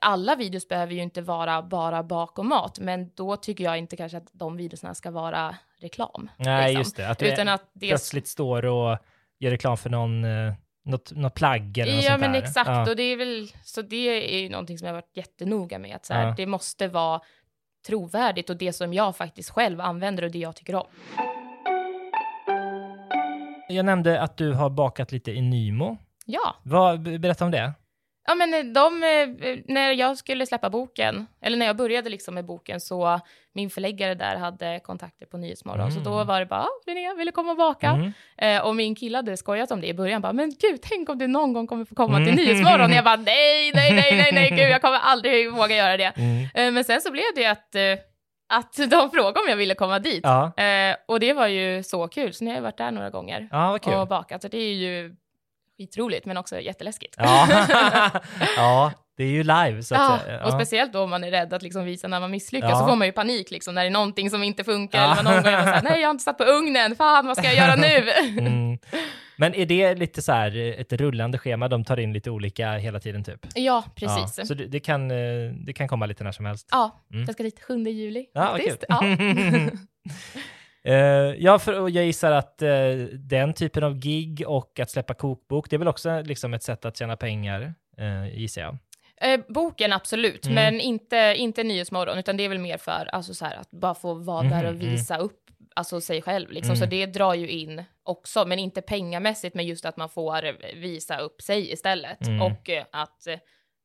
[0.00, 4.18] alla videos behöver ju inte vara bara bakom mat, men då tycker jag inte kanske
[4.18, 6.30] att de videorna ska vara reklam.
[6.36, 6.78] Nej, liksom.
[6.80, 7.08] just det.
[7.08, 8.98] Att du Utan att det plötsligt står och
[9.38, 10.52] gör reklam för någon, eh,
[10.84, 12.38] något, något plagg eller något Ja sånt men där.
[12.38, 12.90] exakt, Ja.
[12.90, 15.96] och det är väl, så det är ju någonting som jag har varit jättenoga med,
[15.96, 16.34] att så här, Ja.
[16.36, 17.20] det måste vara
[17.86, 20.86] trovärdigt och det som jag faktiskt själv använder och det jag tycker om.
[23.68, 25.96] Jag nämnde att du har bakat lite i Nymo.
[26.26, 27.72] Ja, Vad, berätta om det.
[28.26, 32.34] Ja, men eh, de, eh, när jag skulle släppa boken, eller när jag började liksom
[32.34, 33.20] med boken, så
[33.54, 36.26] min förläggare där hade kontakter på Nyhetsmorgon, så då Mm.
[36.26, 37.86] var det bara, "Ah, Linnea, vill du komma och baka?
[37.90, 38.12] Mm.
[38.38, 41.18] Eh, och min kille hade skojat om det i början, bara, men gud, tänk om
[41.18, 42.34] du någon gång kommer få komma till Mm.
[42.34, 42.92] Nyhetsmorgon.
[42.92, 46.12] Jag bara, nej, nej, nej, nej, nej, gud, jag kommer aldrig våga göra det.
[46.16, 46.42] Mm.
[46.54, 47.82] Eh, men sen så blev det att, eh,
[48.48, 50.20] att de frågade om jag ville komma dit.
[50.22, 50.52] Ja.
[50.62, 53.48] Eh, och det var ju så kul, så nu har jag varit där några gånger
[53.52, 54.42] Ja, och bakat.
[54.42, 55.16] Så det är ju
[55.76, 57.14] skitroligt, men också jätteläskigt.
[57.18, 57.48] Ja.
[58.56, 61.52] ja, det är ju live så att Ja, och speciellt då om man är rädd
[61.54, 62.78] att liksom visa när man misslyckas, Ja.
[62.78, 65.12] så får man ju panik liksom när det är någonting som inte funkar, Ja.
[65.12, 67.36] eller någon gång är man såhär, nej jag har inte satt på ugnen, fan vad
[67.36, 68.10] ska jag göra nu?
[68.46, 68.78] Mm.
[69.38, 71.68] Men är det lite så här eh, ett rullande schema?
[71.68, 73.46] De tar in lite olika hela tiden typ?
[73.54, 74.38] ja, precis.
[74.38, 75.16] Ja, så det, det, kan, eh,
[75.66, 76.68] det kan komma lite när som helst?
[76.70, 77.24] Ja, Mm.
[77.24, 78.84] jag ska dit 7 juli Ja, faktiskt.
[78.88, 79.00] Ja.
[80.86, 82.68] Eh, ja, för jag gissar att eh,
[83.12, 86.84] den typen av gig och att släppa kokbok, det är väl också liksom ett sätt
[86.84, 88.78] att tjäna pengar, uh, gissar jag.
[89.20, 90.54] Eh, boken absolut, Mm.
[90.54, 93.94] men inte, inte Nyhetsmorgon, utan det är väl mer för alltså, så här, att bara
[93.94, 95.40] få vara där Mhm, och visa upp
[95.74, 96.50] alltså, sig själv.
[96.50, 96.70] Liksom.
[96.74, 96.76] Mm.
[96.76, 100.52] Så det drar ju in också, men inte pengamässigt, men just att man får eh,
[100.74, 102.26] visa upp sig istället.
[102.26, 102.42] Mm.
[102.42, 103.38] Och eh, att eh,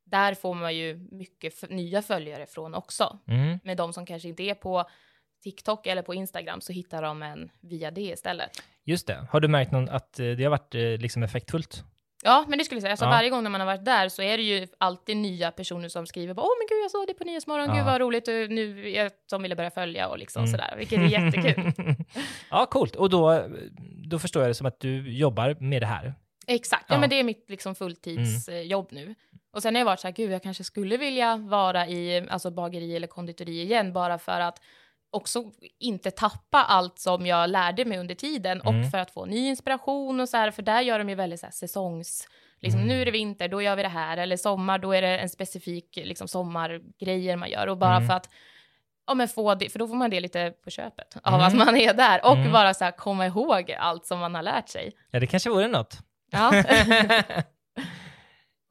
[0.06, 3.20] där får man ju mycket nya följare från också.
[3.28, 3.60] Mm.
[3.64, 4.86] Med de som kanske inte är på
[5.44, 8.50] TikTok eller på Instagram så hittar de en via det istället.
[8.84, 9.28] Just det.
[9.32, 11.84] Har du märkt någon, att eh, det har varit eh, liksom effektfullt?
[12.24, 12.92] Ja, men det skulle jag säga.
[12.92, 13.10] Alltså, Ja.
[13.10, 16.08] Varje gång när man har varit där så är det ju alltid nya personer som
[16.08, 17.76] skriver bara, åh men gud jag såg det på Nyhetsmorgon, Ja.
[17.76, 20.52] gud vad roligt, och nu jag, de ville börja följa och liksom Mm.
[20.52, 21.72] sådär, vilket är jättekul.
[22.52, 22.96] ja, coolt.
[22.96, 23.46] Och då,
[24.10, 26.14] då förstår jag det som att du jobbar med det här.
[26.48, 26.96] Exakt, ja.
[26.96, 27.00] Ja.
[27.00, 29.16] men det är mitt liksom fulltidsjobb nu.
[29.54, 32.52] Och sen har jag varit så här, gud jag kanske skulle vilja vara i alltså
[32.52, 34.62] bageri eller konditori igen, bara för att
[35.12, 35.44] också
[35.80, 38.84] inte tappa allt som jag lärde mig under tiden Mm.
[38.86, 41.40] och för att få ny inspiration och så här, för där gör de ju väldigt
[41.40, 42.28] så här säsongs,
[42.60, 42.88] liksom Mm.
[42.96, 45.30] nu är det vinter, då gör vi det här, eller sommar, då är det en
[45.30, 48.08] specifik liksom sommargrejer man gör och bara Mm.
[48.08, 48.30] för att
[49.08, 51.48] Ja men få det, för då får man det lite på köpet av Mm.
[51.48, 52.52] att man är där och Mm.
[52.52, 54.92] bara så här komma ihåg allt som man har lärt sig.
[55.12, 55.98] Ja, det kanske vore något.
[56.32, 56.52] Ja.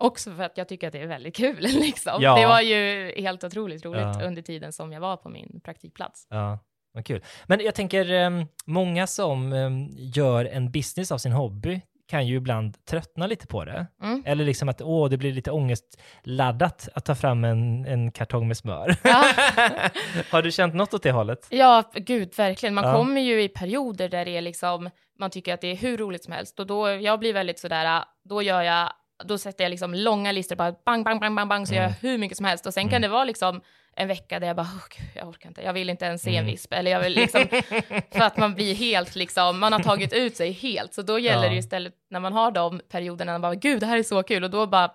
[0.01, 2.23] Också för att jag tycker att det är väldigt kul liksom.
[2.23, 2.37] Ja.
[2.41, 4.23] Det var ju helt otroligt roligt Ja.
[4.27, 6.27] under tiden som jag var på min praktikplats.
[6.31, 6.59] Ja,
[6.95, 7.25] vad kul.
[7.47, 12.37] Men jag tänker, em, många som em, gör en business av sin hobby kan ju
[12.37, 13.87] ibland tröttna lite på det.
[14.03, 14.23] Mm.
[14.27, 18.57] Eller liksom att åh, det blir lite ångestladdat att ta fram en, en kartong med
[18.57, 18.97] smör.
[19.03, 19.25] Ja.
[20.31, 21.47] Har du känt något åt det hållet?
[21.51, 22.75] Ja, gud, verkligen.
[22.75, 22.95] Man Ja.
[22.95, 26.25] kommer ju i perioder där det är liksom, man tycker att det är hur roligt
[26.25, 28.93] som helst och då, jag blir väldigt sådär, då gör jag,
[29.25, 31.83] då sätter jag liksom långa listor, bara bang, bang, bang, bang, bang, så Mm.
[31.83, 33.03] gör jag hur mycket som helst och sen kan Mm.
[33.03, 33.61] det vara liksom
[33.97, 36.31] en vecka där jag bara, "Åh, gud, jag orkar inte, jag vill inte ens se
[36.31, 36.47] en Mm.
[36.47, 37.41] visp, eller jag vill liksom,
[38.13, 41.45] för att man blir helt liksom, man har tagit ut sig helt, så då gäller
[41.45, 41.51] Ja.
[41.51, 44.45] det istället när man har de perioderna, man bara, gud, det här är så kul,
[44.45, 44.91] och då bara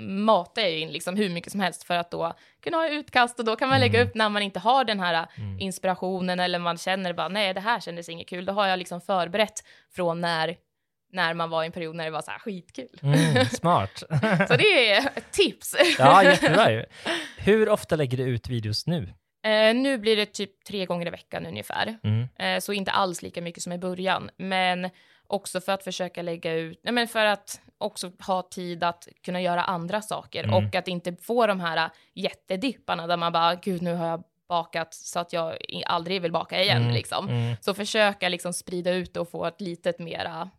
[0.00, 3.44] matar jag in liksom hur mycket som helst för att då kunna ha utkast och
[3.44, 4.08] då kan man lägga Mm.
[4.08, 5.60] upp när man inte har den här Mm.
[5.60, 8.44] inspirationen eller man känner bara nej det här kändes inget kul.
[8.44, 9.64] Då har jag liksom förberett
[9.94, 10.56] från när,
[11.12, 12.98] när man var i en period när det var så här skitkul.
[13.02, 14.02] Mm, smart.
[14.48, 15.76] så det är ett tips.
[15.98, 16.84] ja, jättebra ju.
[17.38, 19.14] Hur ofta lägger du ut videos nu?
[19.44, 21.98] Eh, nu blir det typ tre gånger i veckan ungefär.
[22.04, 22.28] Mm.
[22.38, 24.30] Eh, så inte alls lika mycket som i början.
[24.36, 24.90] Men
[25.26, 29.40] också för att försöka lägga ut, nej men för att också ha tid att kunna
[29.40, 30.54] göra andra saker Mm.
[30.66, 34.94] och att inte få de här jättedipparna där man bara, gud nu har jag bakat
[34.94, 37.28] så att jag aldrig vill baka igen Mm, liksom.
[37.28, 37.56] mm.
[37.60, 40.50] Så försöka liksom sprida ut det och få ett litet mera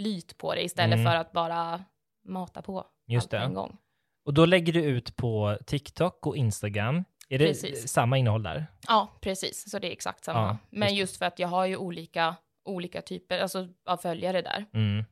[0.00, 1.12] flyt på det istället Mm.
[1.12, 1.84] för att bara
[2.24, 3.76] mata på Just allt på en gång.
[4.24, 7.04] Och då lägger du ut på TikTok och Instagram.
[7.28, 7.88] Är det Precis.
[7.92, 8.66] samma innehåll där?
[8.88, 9.70] Ja, precis.
[9.70, 10.38] Så det är exakt samma.
[10.40, 11.00] Ja, Men just det.
[11.00, 14.66] just för att jag har ju olika, olika typer alltså, av följare där.
[14.74, 15.04] Mm.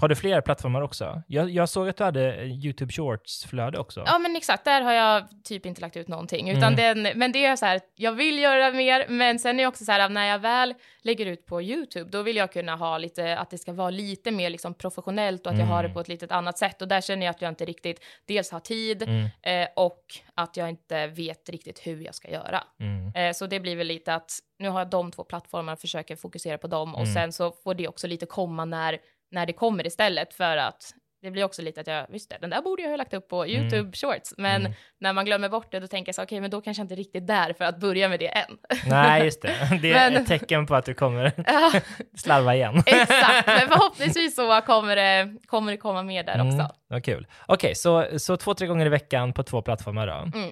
[0.00, 1.22] Har du fler plattformar också?
[1.28, 4.02] Jag, jag såg att du hade YouTube Shorts-flöde också.
[4.06, 4.64] Ja, men exakt.
[4.64, 6.50] Där har jag typ inte lagt ut någonting.
[6.50, 7.02] Utan Mm.
[7.02, 9.84] den, men det är så här, jag vill göra mer, men sen är det också
[9.84, 13.38] så här, när jag väl lägger ut på YouTube, då vill jag kunna ha lite,
[13.38, 15.94] att det ska vara lite mer liksom professionellt och att jag har det Mm.
[15.94, 16.82] på ett litet annat sätt.
[16.82, 19.24] Och där känner jag att jag inte riktigt dels har tid Mm.
[19.42, 20.00] eh, och
[20.34, 22.64] att jag inte vet riktigt hur jag ska göra.
[22.80, 23.12] Mm.
[23.14, 26.58] Eh, så det blir väl lite att nu har jag de två plattformarna, försöker fokusera
[26.58, 27.14] på dem och Mm.
[27.14, 28.98] sen så får det också lite komma när,
[29.34, 30.90] när det kommer istället för att
[31.22, 33.28] det blir också lite att jag, visst det, den där borde jag ha lagt upp
[33.28, 34.72] på YouTube Shorts, men Mm.
[35.00, 36.94] när man glömmer bort det då tänker jag så okej, men då kanske jag inte
[36.94, 38.58] riktigt där för att börja med det än.
[38.86, 39.54] Nej, just det.
[39.82, 41.32] Det är Men- ett tecken på att du kommer
[42.18, 42.76] slarva igen.
[42.86, 46.74] Exakt, men förhoppningsvis så kommer det, kommer det komma mer där Mm, också.
[46.88, 47.26] vad kul.
[47.46, 50.38] Okej, så, så två, tre gånger i veckan på två plattformar då.
[50.38, 50.50] Mm.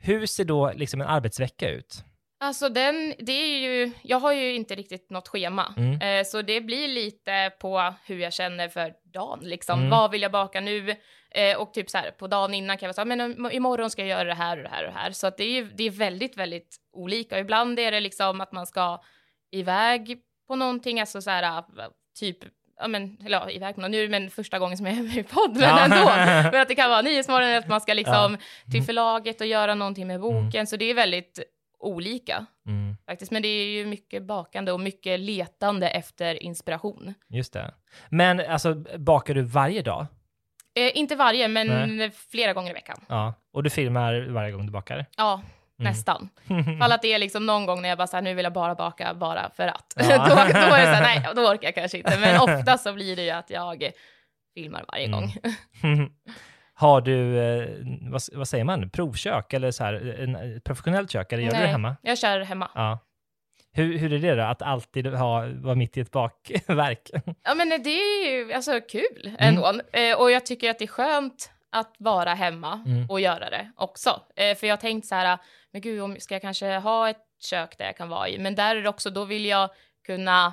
[0.00, 2.04] Hur ser då liksom en arbetsvecka ut?
[2.42, 6.00] Alltså den, det är ju, jag har ju inte riktigt något schema, Mm.
[6.00, 9.78] eh, så det blir lite på hur jag känner för dagen liksom.
[9.78, 9.90] Mm.
[9.90, 10.96] Vad vill jag baka nu?
[11.30, 14.02] Eh, och typ så här på dagen innan kan jag här, men im- imorgon ska
[14.02, 15.10] jag göra det här och det här och det här.
[15.10, 17.38] Så att det är ju, det är väldigt, väldigt olika.
[17.38, 19.00] Ibland är det liksom att man ska
[19.52, 21.62] iväg på någonting, alltså så här,
[22.20, 22.38] typ
[22.76, 25.16] Ja, men, eller ja, iväg på något, nu men första gången som jag är med
[25.16, 25.84] i podd, men Ja.
[25.84, 26.04] ändå.
[26.52, 28.72] Men att det kan vara Nyhetsmorgon, att man ska liksom Ja.
[28.72, 31.40] till förlaget och göra någonting med boken, så det är väldigt
[31.84, 33.32] olika Mm, faktiskt.
[33.32, 37.14] Men det är ju mycket bakande och mycket letande efter inspiration.
[37.28, 37.74] just det.
[38.08, 40.06] Men alltså, bakar du varje dag?
[40.74, 41.66] Eh, inte varje, men
[41.96, 42.10] Nej.
[42.30, 43.00] flera gånger i veckan.
[43.08, 43.34] Ja.
[43.52, 45.06] Och du filmar varje gång du bakar?
[45.16, 45.42] Ja,
[45.78, 45.90] Mm.
[45.92, 46.28] nästan.
[46.80, 48.52] Fall att det är liksom någon gång när jag bara så här, nu vill jag
[48.52, 49.94] bara baka bara för att.
[49.96, 50.04] Ja.
[50.28, 52.18] då, då är det så här, nej, då orkar jag kanske inte.
[52.18, 53.90] Men ofta så blir det ju att jag
[54.54, 55.20] filmar varje Mm.
[55.20, 55.32] gång.
[56.82, 57.68] Har du, eh,
[58.10, 61.56] vad, vad säger man, provkök eller så här, en, ett professionellt kök eller gör du
[61.56, 61.96] det Nej, hemma?
[62.02, 62.70] Jag kör hemma.
[62.74, 62.98] Ja.
[63.74, 67.10] Hur, hur är det då, att alltid ha, vara mitt i ett bakverk?
[67.44, 69.36] Ja, men det är ju alltså kul Mm.
[69.38, 69.80] ändå.
[69.92, 73.10] Eh, och jag tycker att det är skönt att vara hemma Mm.
[73.10, 74.20] och göra det också.
[74.36, 75.38] Eh, för jag har tänkt så här,
[75.72, 78.38] men gud, om ska jag kanske ha ett kök där jag kan vara i?
[78.38, 79.70] Men där är det också, då vill jag
[80.06, 80.52] kunna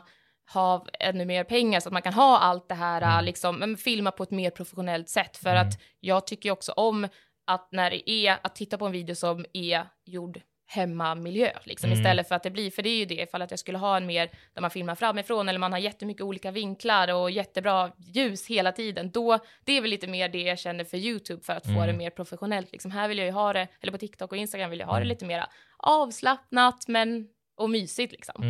[0.54, 3.26] ha ännu mer pengar så att man kan ha allt det här, Mm.
[3.26, 5.38] liksom, filma på ett mer professionellt sätt.
[5.38, 7.08] För att jag tycker också om
[7.48, 12.00] att när det är, att titta på en video som är gjord hemmamiljö, liksom, Mm.
[12.00, 13.98] istället för att det blir, för det är ju det, ifall att jag skulle ha
[13.98, 18.48] en mer där man filmar framifrån eller man har jättemycket olika vinklar och jättebra ljus
[18.48, 21.64] hela tiden, då, det är väl lite mer det jag känner för YouTube för att
[21.66, 21.88] få Mm.
[21.88, 22.72] det mer professionellt.
[22.72, 24.94] Liksom, här vill jag ju ha det, eller på TikTok och Instagram vill jag ha
[24.96, 25.04] Mm.
[25.04, 25.46] det lite mer
[25.78, 28.44] avslappnat men och mysigt liksom.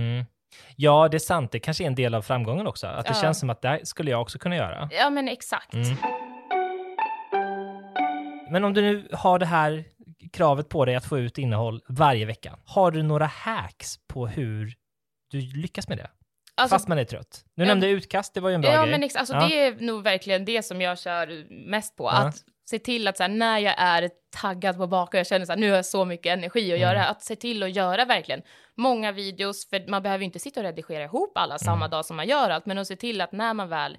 [0.76, 1.52] Ja, det är sant.
[1.52, 2.88] Det kanske är en del av framgången också.
[2.88, 3.22] Att det Ja.
[3.22, 4.90] känns som att det skulle jag också kunna göra.
[4.92, 5.74] Ja men exakt.
[5.74, 5.98] Mm.
[8.52, 9.84] Men om du nu har det här
[10.34, 14.74] kravet på dig att få ut innehåll varje vecka, har du några hacks på hur
[15.32, 16.10] du lyckas med det?
[16.56, 17.46] Alltså- Fast man är trött.
[17.56, 17.68] Nu Ja.
[17.68, 18.92] nämnde jag utkast, det var ju en bra Ja, grej.
[18.92, 19.48] men ex- alltså, Ja.
[19.48, 22.04] det är nog verkligen det som jag kör mest på.
[22.04, 22.28] Ja.
[22.28, 22.36] Att
[22.70, 24.10] se till att så här, när jag är
[24.42, 26.60] taggad på att baka och jag känner så här, nu har jag så mycket energi
[26.74, 26.82] att Mm.
[26.82, 28.42] göra, att se till att göra verkligen
[28.76, 31.90] många videos, för man behöver ju inte sitta och redigera ihop alla samma Mm.
[31.90, 33.98] dag som man gör allt, men att se till att när man väl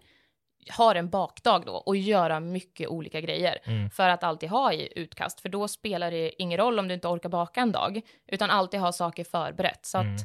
[0.71, 3.91] har en bakdag då och göra mycket olika grejer Mm.
[3.91, 7.09] för att alltid ha i utkast, för då spelar det ingen roll om du inte
[7.09, 9.87] orkar baka en dag, utan alltid ha saker förberett.
[9.87, 10.15] Så Mm.
[10.15, 10.21] att,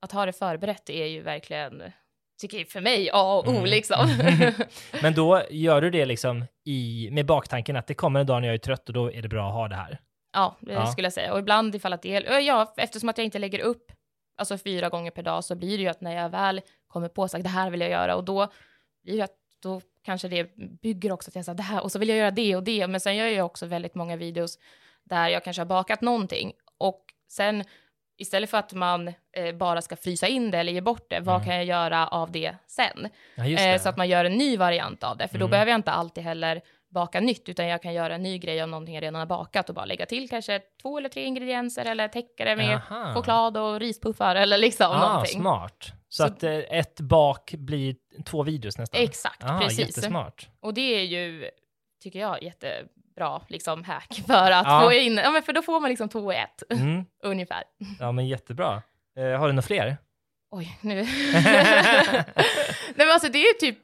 [0.00, 1.82] att ha det förberett är ju verkligen,
[2.38, 3.64] tycker för mig A och O Mm.
[3.64, 4.08] liksom.
[5.02, 8.48] Men då gör du det liksom i, med baktanken att det kommer en dag när
[8.48, 10.00] jag är trött och då är det bra att ha det här.
[10.32, 10.86] Ja, det Ja.
[10.86, 11.32] skulle jag säga.
[11.32, 13.92] Och ibland ifall att det är, ja, eftersom att jag inte lägger upp
[14.38, 17.24] alltså fyra gånger per dag så blir det ju att när jag väl kommer på
[17.24, 18.48] att det här vill jag göra och då
[19.04, 21.98] blir det att då kanske det bygger också att jag säger det här och så
[21.98, 22.86] vill jag göra det och det.
[22.86, 24.58] Men sen gör jag också väldigt många videos
[25.04, 27.64] där jag kanske har bakat någonting och sen
[28.18, 31.34] istället för att man eh, bara ska frysa in det eller ge bort det, vad
[31.36, 31.46] Mm.
[31.46, 33.08] kan jag göra av det sen?
[33.34, 33.78] Ja, Eh, det.
[33.78, 35.50] så att man gör en ny variant av det, för då Mm.
[35.50, 38.68] behöver jag inte alltid heller baka nytt, utan jag kan göra en ny grej av
[38.68, 42.08] någonting jag redan har bakat och bara lägga till kanske två eller tre ingredienser eller
[42.08, 43.14] täcka det med Jaha.
[43.14, 45.40] choklad och rispuffar eller liksom ah, någonting.
[45.40, 45.84] smart.
[46.08, 49.00] Så, Så- att eh, ett bak blir två videos nästan?
[49.02, 49.78] Exakt, ah, precis.
[49.78, 50.48] Jättesmart.
[50.60, 51.50] Och det är ju,
[52.02, 52.42] tycker jag,
[53.16, 54.80] jättebra liksom hack för att Ja.
[54.80, 57.04] få in, ja men för då får man liksom två i ett, Mm.
[57.22, 57.62] ungefär.
[58.00, 58.82] Ja, men jättebra.
[59.18, 59.96] Eh, har du några fler?
[60.50, 60.94] Oj, nu.
[61.34, 62.24] Nej
[62.96, 63.78] men alltså det är ju typ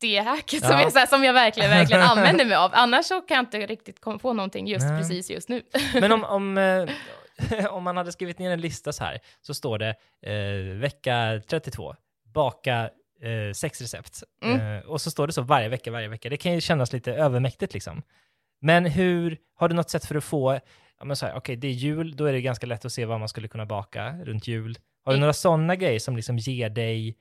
[0.00, 0.86] det hacket som, Ja.
[0.86, 2.70] är så här, som jag verkligen, verkligen använder mig av.
[2.74, 4.98] Annars så kan jag inte riktigt på någonting just Nej.
[4.98, 5.62] precis just nu.
[6.00, 9.78] Men om, om, eh, om man hade skrivit ner en lista så här, så står
[9.78, 11.94] det eh, vecka 32,
[12.34, 12.90] baka
[13.22, 14.22] eh, sex recept.
[14.42, 14.76] Mm.
[14.78, 16.28] Eh, och så står det så varje vecka, varje vecka.
[16.28, 18.02] Det kan ju kännas lite övermäktigt liksom.
[18.64, 20.60] Men hur, har du något sätt för att få,
[20.98, 23.04] ja men så här, okej det är jul, då är det ganska lätt att se
[23.04, 24.78] vad man skulle kunna baka runt jul.
[25.04, 27.16] Har du några sådana grejer som liksom ger dig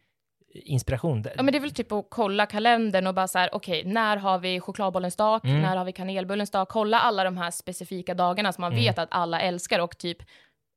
[0.54, 1.24] inspiration?
[1.36, 4.18] Ja men det är väl typ att kolla kalendern och bara så här, okej, när
[4.18, 5.62] har vi chokladbollens dag, Mm.
[5.62, 8.84] när har vi kanelbullens dag, kolla alla de här specifika dagarna som man Mm.
[8.84, 10.18] vet att alla älskar och typ,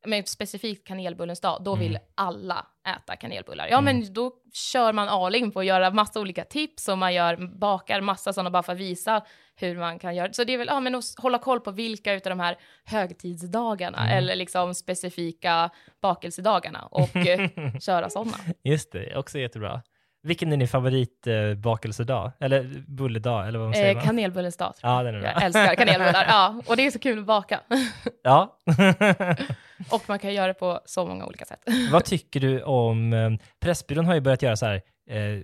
[0.06, 2.02] men specifikt kanelbullens dag, då vill Mm.
[2.14, 2.66] alla
[2.96, 3.66] äta kanelbullar.
[3.70, 3.84] Ja Mm.
[4.00, 7.36] men då kör man all in på att göra massa olika tips och man gör,
[7.58, 9.22] bakar massa sådana bara för att visa
[9.56, 10.32] hur man kan göra.
[10.32, 13.98] Så det är väl, ja men att hålla koll på vilka utav de här högtidsdagarna
[13.98, 14.18] Mm.
[14.18, 15.70] eller liksom specifika
[16.02, 18.36] bakelsedagarna och eh, köra sådana.
[18.64, 19.82] Just det, också jättebra.
[20.22, 22.32] Vilken är din favoritbakelsedag?
[22.40, 23.96] Eller bulledag, eller vad man säger?
[23.96, 24.74] Eh, kanelbullens dag.
[24.82, 25.28] Ja, den är bra.
[25.32, 26.62] Jag älskar kanelbullar, ja.
[26.66, 27.60] Och det är så kul att baka.
[28.22, 28.58] Ja.
[29.90, 31.60] Och man kan göra det på så många olika sätt.
[31.92, 35.42] Vad tycker du om, eh, Pressbyrån har ju börjat göra så här, eh,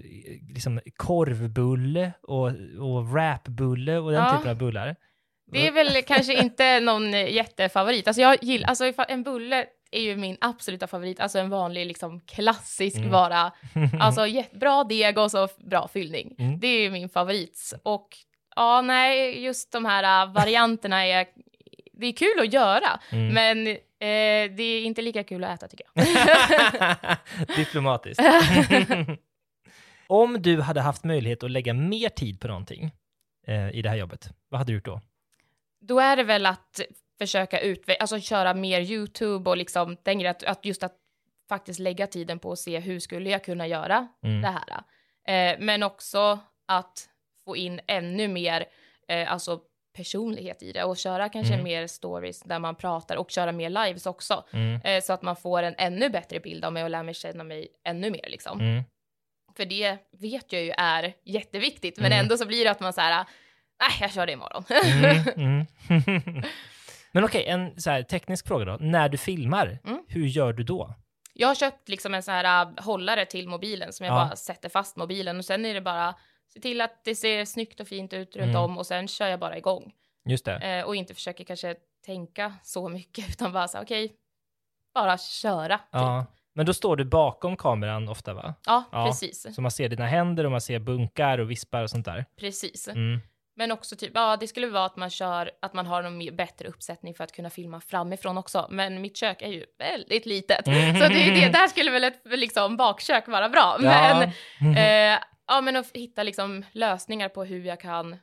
[0.54, 2.46] liksom korvbulle och,
[2.80, 4.36] och wrapbulle och den Ja.
[4.36, 4.96] typen av bullar.
[5.52, 8.06] Det är väl kanske inte någon jättefavorit.
[8.08, 12.20] Alltså jag gillar, alltså en bulle är ju min absoluta favorit, alltså en vanlig liksom
[12.20, 13.10] klassisk Mm.
[13.10, 13.52] bara,
[14.00, 14.26] alltså
[14.60, 16.34] bra deg och så bra fyllning.
[16.38, 16.60] Mm.
[16.60, 17.72] Det är ju min favorit.
[17.82, 18.08] Och
[18.56, 21.26] ja, nej, just de här äh, varianterna är,
[21.92, 23.34] det är kul att göra, Mm.
[23.34, 27.56] men eh, det är inte lika kul att äta tycker jag.
[27.56, 28.20] Diplomatiskt.
[30.06, 32.90] Om du hade haft möjlighet att lägga mer tid på någonting
[33.46, 35.00] eh, i det här jobbet, vad hade du gjort då?
[35.80, 36.80] Då är det väl att
[37.18, 40.94] försöka utveckla, alltså köra mer YouTube och liksom den grejen att, att just att
[41.48, 44.42] faktiskt lägga tiden på att se hur skulle jag kunna göra Mm.
[44.42, 44.82] det här.
[45.52, 46.38] Eh, men också
[46.68, 47.08] att
[47.44, 48.64] få in ännu mer,
[49.08, 49.60] eh, alltså
[49.92, 51.64] personlighet i det och köra kanske Mm.
[51.64, 54.44] mer stories där man pratar och köra mer lives också.
[54.52, 54.80] Mm.
[54.84, 57.44] Eh, så att man får en ännu bättre bild av mig och lär mig känna
[57.44, 58.60] mig ännu mer liksom.
[58.60, 58.82] Mm.
[59.56, 62.18] För det vet jag ju är jätteviktigt, men Mm.
[62.18, 63.24] ändå så blir det att man så här,
[63.80, 64.64] nej, jag kör det imorgon.
[65.36, 65.66] Mm,
[66.26, 66.42] mm.
[67.14, 68.76] Men okej, en så här, teknisk fråga då.
[68.80, 69.78] När du filmar,
[70.08, 70.94] hur gör du då?
[71.34, 74.24] Jag har köpt liksom en sån här äh, hållare till mobilen som jag Ja.
[74.26, 76.14] bara sätter fast mobilen och sen är det bara
[76.54, 78.62] se till att det ser snyggt och fint ut runt Mm.
[78.62, 79.92] om och sen kör jag bara igång.
[80.24, 80.56] Just det.
[80.56, 81.74] Eh, och inte försöker kanske
[82.06, 84.12] tänka så mycket utan bara så okej,
[84.94, 85.78] bara köra.
[85.78, 85.86] Typ.
[85.92, 86.26] Ja.
[86.54, 88.54] Men då står du bakom kameran ofta va?
[88.66, 89.06] Ja, Ja.
[89.06, 89.54] precis.
[89.54, 92.24] Så man ser dina händer och man ser bunkar och vispar och sånt där.
[92.40, 92.88] Precis.
[92.88, 93.20] Mm.
[93.56, 96.68] Men också typ, ja det skulle vara att man kör, att man har mer- bättre
[96.68, 98.66] uppsättning för att kunna filma framifrån också.
[98.70, 100.66] Men mitt kök är ju väldigt litet.
[100.66, 101.00] Mm.
[101.00, 103.76] Så det det, där skulle väl ett liksom, bakkök vara bra.
[103.82, 104.26] Ja.
[104.60, 108.16] Men, eh, ja, men att hitta liksom lösningar på hur jag kan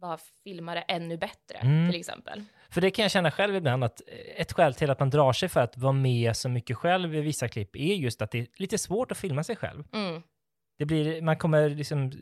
[0.00, 1.90] bara filma det ännu bättre, Mm.
[1.90, 2.42] till exempel.
[2.70, 4.00] För det kan jag känna själv ibland att
[4.36, 7.20] ett skäl till att man drar sig för att vara med så mycket själv i
[7.20, 9.84] vissa klipp är just att det är lite svårt att filma sig själv.
[9.92, 10.22] Mm.
[10.78, 12.12] Det blir, man kommer liksom,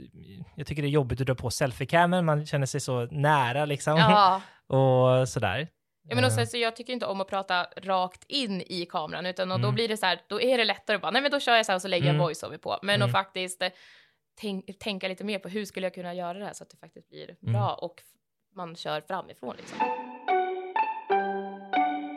[0.57, 3.97] jag tycker det är jobbigt att dra på selfie-camen, man känner sig så nära liksom.
[3.99, 4.43] Ja.
[4.77, 5.69] och sådär.
[6.09, 9.27] Ja, men och Eh, så jag tycker inte om att prata rakt in i kameran,
[9.27, 9.75] utan och då Mm.
[9.75, 11.67] blir det så här, då är det lättare att bara, nej men då kör jag
[11.67, 12.17] så här och så lägger Mm.
[12.17, 12.79] jag voiceover på.
[12.83, 13.07] Men Mm.
[13.07, 13.69] att faktiskt eh,
[14.41, 16.77] tänk, tänka lite mer på hur skulle jag kunna göra det här så att det
[16.77, 17.53] faktiskt blir Mm.
[17.53, 18.03] bra och
[18.57, 19.79] man kör framifrån liksom.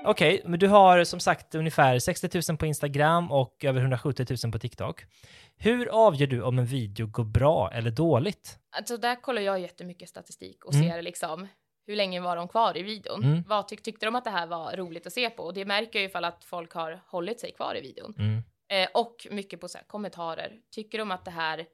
[0.06, 4.52] Okej, men du har som sagt ungefär 60 000 på Instagram och över 170 000
[4.52, 5.06] på TikTok.
[5.58, 8.58] Hur avgör du om en video går bra eller dåligt?
[8.78, 10.90] Alltså där kollar jag jättemycket statistik och Mm.
[10.92, 11.48] ser liksom
[11.88, 13.24] hur länge var de kvar i videon?
[13.24, 13.44] Mm.
[13.48, 15.44] Vad tyck, tyckte de att det här var roligt att se på?
[15.44, 18.16] Och det märker jag ju ifall att folk har hållit sig kvar i videon.
[18.18, 18.44] Mm.
[18.72, 20.52] Eh, och mycket på så kommentarer.
[20.72, 21.66] Tycker de att det här,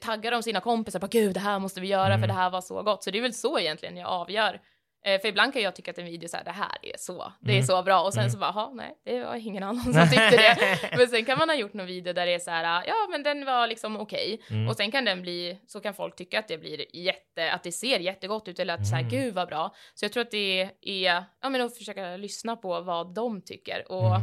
[0.00, 2.20] taggar de sina kompisar på gud det här måste vi göra Mm.
[2.20, 3.04] för det här var så gott.
[3.04, 4.60] Så det är väl så egentligen jag avgör.
[5.06, 7.32] Eh, för ibland kan jag tycka att en video så här, det här är så,
[7.40, 7.66] det är Mm.
[7.66, 8.00] så bra.
[8.02, 8.30] Och sen Mm.
[8.30, 10.56] så bara, "Jaha, nej, det var ingen annan som tyckte det.
[10.96, 13.22] Men sen kan man ha gjort någon video där det är så här, ja men
[13.22, 14.42] den var liksom okej.
[14.50, 14.68] Mm.
[14.68, 17.72] Och sen kan den bli, så kan folk tycka att det blir jätte, att det
[17.72, 19.10] ser jättegott ut eller att så här, Mm.
[19.10, 19.74] gud vad bra.
[19.94, 23.92] Så jag tror att det är, ja men att försöka lyssna på vad de tycker.
[23.92, 24.20] Och.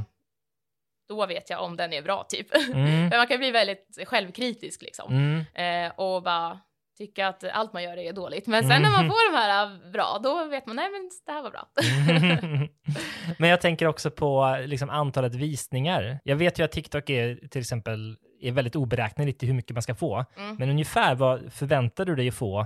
[1.07, 2.55] Då vet jag om den är bra typ.
[2.55, 2.81] Mm.
[3.09, 5.11] Men man kan bli väldigt självkritisk liksom.
[5.13, 5.85] Mm.
[5.85, 6.59] Eh, och bara
[6.97, 8.47] tycka att allt man gör är dåligt.
[8.47, 9.09] Men sen när man Mm.
[9.11, 11.67] får de här äh, bra, då vet man, nej men det här var bra.
[13.37, 16.19] Men jag tänker också på liksom, antalet visningar.
[16.23, 19.81] Jag vet ju att TikTok är till exempel är väldigt oberäkneligt i hur mycket man
[19.81, 20.25] ska få.
[20.37, 20.55] Mm.
[20.55, 22.59] Men ungefär vad förväntar du dig att få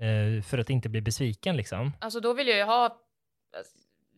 [0.00, 1.92] eh, för att inte bli besviken liksom?
[2.00, 2.90] Alltså då vill jag ju ha eh,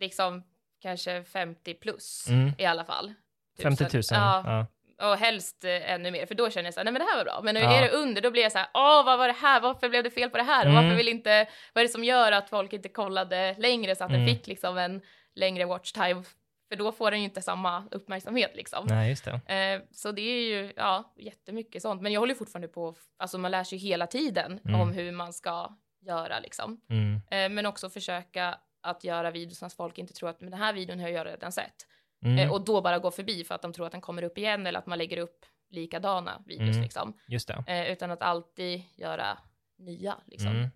[0.01, 0.43] liksom
[0.83, 2.53] kanske 50 plus Mm.
[2.59, 3.15] i alla fall.
[3.63, 4.03] 50 000?
[4.11, 4.43] Ja.
[4.47, 4.67] Ja.
[5.11, 7.17] Och helst eh, ännu mer, för då känner jag så här, nej men det här
[7.17, 7.41] var bra.
[7.43, 7.77] Men Ja.
[7.79, 10.05] är det under, då blir jag så här, åh vad var det här, varför blev
[10.05, 10.67] det fel på det här?
[10.67, 10.75] Mm.
[10.83, 14.11] varför vill inte, vad är det som gör att folk inte kollade längre så att
[14.11, 14.35] den Mm.
[14.35, 15.01] fick liksom en
[15.35, 16.23] längre watch time?
[16.69, 18.87] För då får den ju inte samma uppmärksamhet liksom.
[18.87, 19.55] Nej, just det.
[19.55, 22.03] Eh, så det är ju, ja, jättemycket sånt.
[22.03, 24.81] Men jag håller fortfarande på, alltså man lär sig hela tiden Mm.
[24.81, 26.81] om hur man ska göra liksom.
[26.91, 27.15] Mm.
[27.31, 30.73] Eh, men också försöka att göra videos att folk inte tror att men den här
[30.73, 31.87] videon har jag redan sett.
[32.25, 32.39] Mm.
[32.39, 34.67] Eh, och då bara gå förbi för att de tror att den kommer upp igen
[34.67, 36.83] eller att man lägger upp likadana videos Mm.
[36.83, 37.17] liksom.
[37.29, 37.65] Just det.
[37.67, 39.39] Eh, utan att alltid göra
[39.79, 40.49] nya liksom.
[40.51, 40.69] Mm.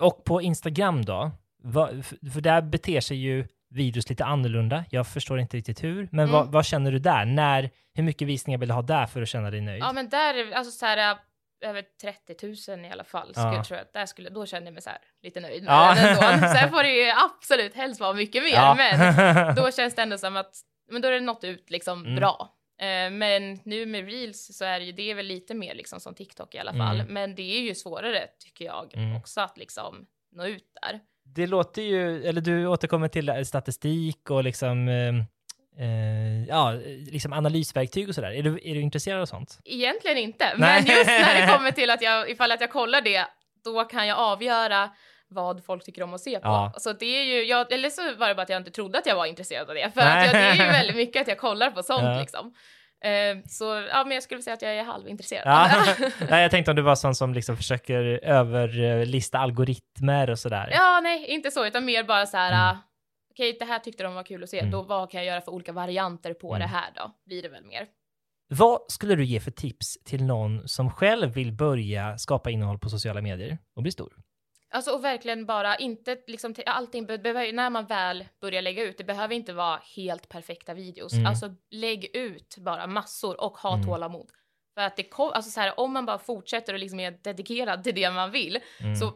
[0.00, 1.30] Och på Instagram då?
[1.62, 4.84] Vad- för- där beter sig ju videos lite annorlunda.
[4.90, 6.08] Jag förstår inte riktigt hur.
[6.12, 6.32] Men Mm.
[6.32, 7.24] vad, vad känner du där?
[7.24, 9.82] När, hur mycket visningar vill du ha där för att känna dig nöjd?
[9.82, 11.18] Ja men där, är- alltså så här, äh,
[11.68, 13.64] över 30 000 i alla fall, skulle, Ja.
[13.64, 15.94] tror jag, där skulle, då känner jag mig så här, lite nöjd med Ja.
[15.94, 16.48] den ändå.
[16.58, 18.74] Sen får det ju absolut helst vara mycket mer, Ja.
[18.78, 20.54] men då känns det ändå som att,
[20.92, 22.16] men då är det nått ut liksom Mm.
[22.16, 22.54] bra.
[22.80, 26.00] Eh, men nu med reels så är det ju, det är väl lite mer liksom
[26.00, 27.12] som TikTok i alla fall, Mm.
[27.14, 29.16] men det är ju svårare tycker jag Mm.
[29.16, 31.00] också att liksom nå ut där.
[31.24, 35.14] Det låter ju, eller du återkommer till statistik och liksom, eh,
[35.86, 36.72] eh, ja,
[37.10, 38.30] liksom analysverktyg och sådär.
[38.32, 39.58] Är du, är du intresserad av sånt?
[39.64, 40.82] Egentligen inte, Nej.
[40.86, 43.26] men just när det kommer till att jag, ifall att jag kollar det,
[43.64, 44.90] då kan jag avgöra
[45.32, 46.48] vad folk tycker om att se på.
[46.48, 46.72] Ja.
[46.76, 49.06] Så det är ju, jag, eller så var det bara att jag inte trodde att
[49.06, 49.90] jag var intresserad av det.
[49.94, 52.20] För att jag, det är ju väldigt mycket att jag kollar på sånt Ja.
[52.20, 52.54] liksom.
[53.04, 55.42] Eh, så ja, men jag skulle säga att jag är halvintresserad.
[55.46, 55.94] Ja.
[56.30, 60.68] Nej, jag tänkte om du var sån som liksom försöker överlista algoritmer och sådär.
[60.72, 62.60] Ja, nej, inte så, utan mer bara så här, Mm.
[62.64, 62.78] ah,
[63.30, 64.70] okej, det här tyckte de var kul att se, Mm.
[64.70, 66.60] då vad kan jag göra för olika varianter på Mm.
[66.60, 67.10] det här då?
[67.26, 67.86] Blir det väl mer.
[68.54, 72.88] Vad skulle du ge för tips till någon som själv vill börja skapa innehåll på
[72.88, 74.12] sociala medier och bli stor?
[74.72, 78.98] Alltså och verkligen bara inte liksom allting be- behöver när man väl börjar lägga ut,
[78.98, 81.12] det behöver inte vara helt perfekta videos.
[81.12, 81.26] Mm.
[81.26, 83.86] Alltså lägg ut bara massor och ha Mm.
[83.86, 84.30] tålamod.
[84.74, 87.84] För att det kom, alltså så här, om man bara fortsätter och liksom är dedikerad
[87.84, 88.96] till det man vill Mm.
[88.96, 89.12] så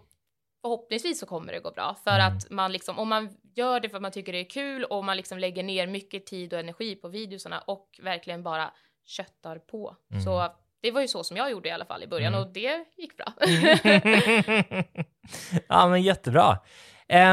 [0.63, 1.97] förhoppningsvis så kommer det gå bra.
[2.05, 2.37] För Mm.
[2.37, 5.05] att man liksom, om man gör det för att man tycker det är kul och
[5.05, 8.73] man liksom lägger ner mycket tid och energi på videosarna och verkligen bara
[9.05, 9.97] köttar på.
[10.11, 10.23] Mm.
[10.23, 10.53] Så
[10.87, 12.47] det var ju så som jag gjorde i alla fall i början Mm.
[12.47, 13.33] och det gick bra.
[15.69, 16.59] ja, men jättebra.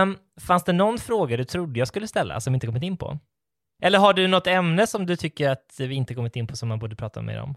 [0.01, 2.97] Um, fanns det någon fråga du trodde jag skulle ställa som vi inte kommit in
[2.97, 3.19] på?
[3.83, 6.69] Eller har du något ämne som du tycker att vi inte kommit in på som
[6.69, 7.55] man borde prata mer om?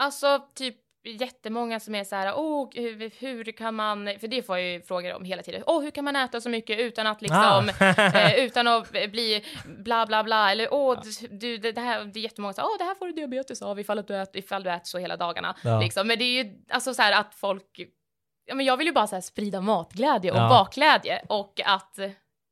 [0.00, 4.58] Alltså typ jättemånga som är så här, åh, hur, hur kan man, för det får
[4.58, 7.22] jag ju frågor om hela tiden, åh, hur kan man äta så mycket utan att
[7.22, 7.92] liksom, Ah.
[8.14, 9.44] eh, utan att bli
[9.78, 12.84] bla bla bla, eller åh, du, det, det här, det är jättemånga som, åh, det
[12.84, 15.56] här får du diabetes av ifall, att du, äter, ifall du äter så hela dagarna,
[15.64, 15.80] Ja.
[15.80, 16.06] liksom.
[16.06, 17.80] Men det är ju, alltså så här att folk,
[18.46, 20.48] ja men jag vill ju bara så här sprida matglädje och Ja.
[20.48, 21.98] bakglädje och att,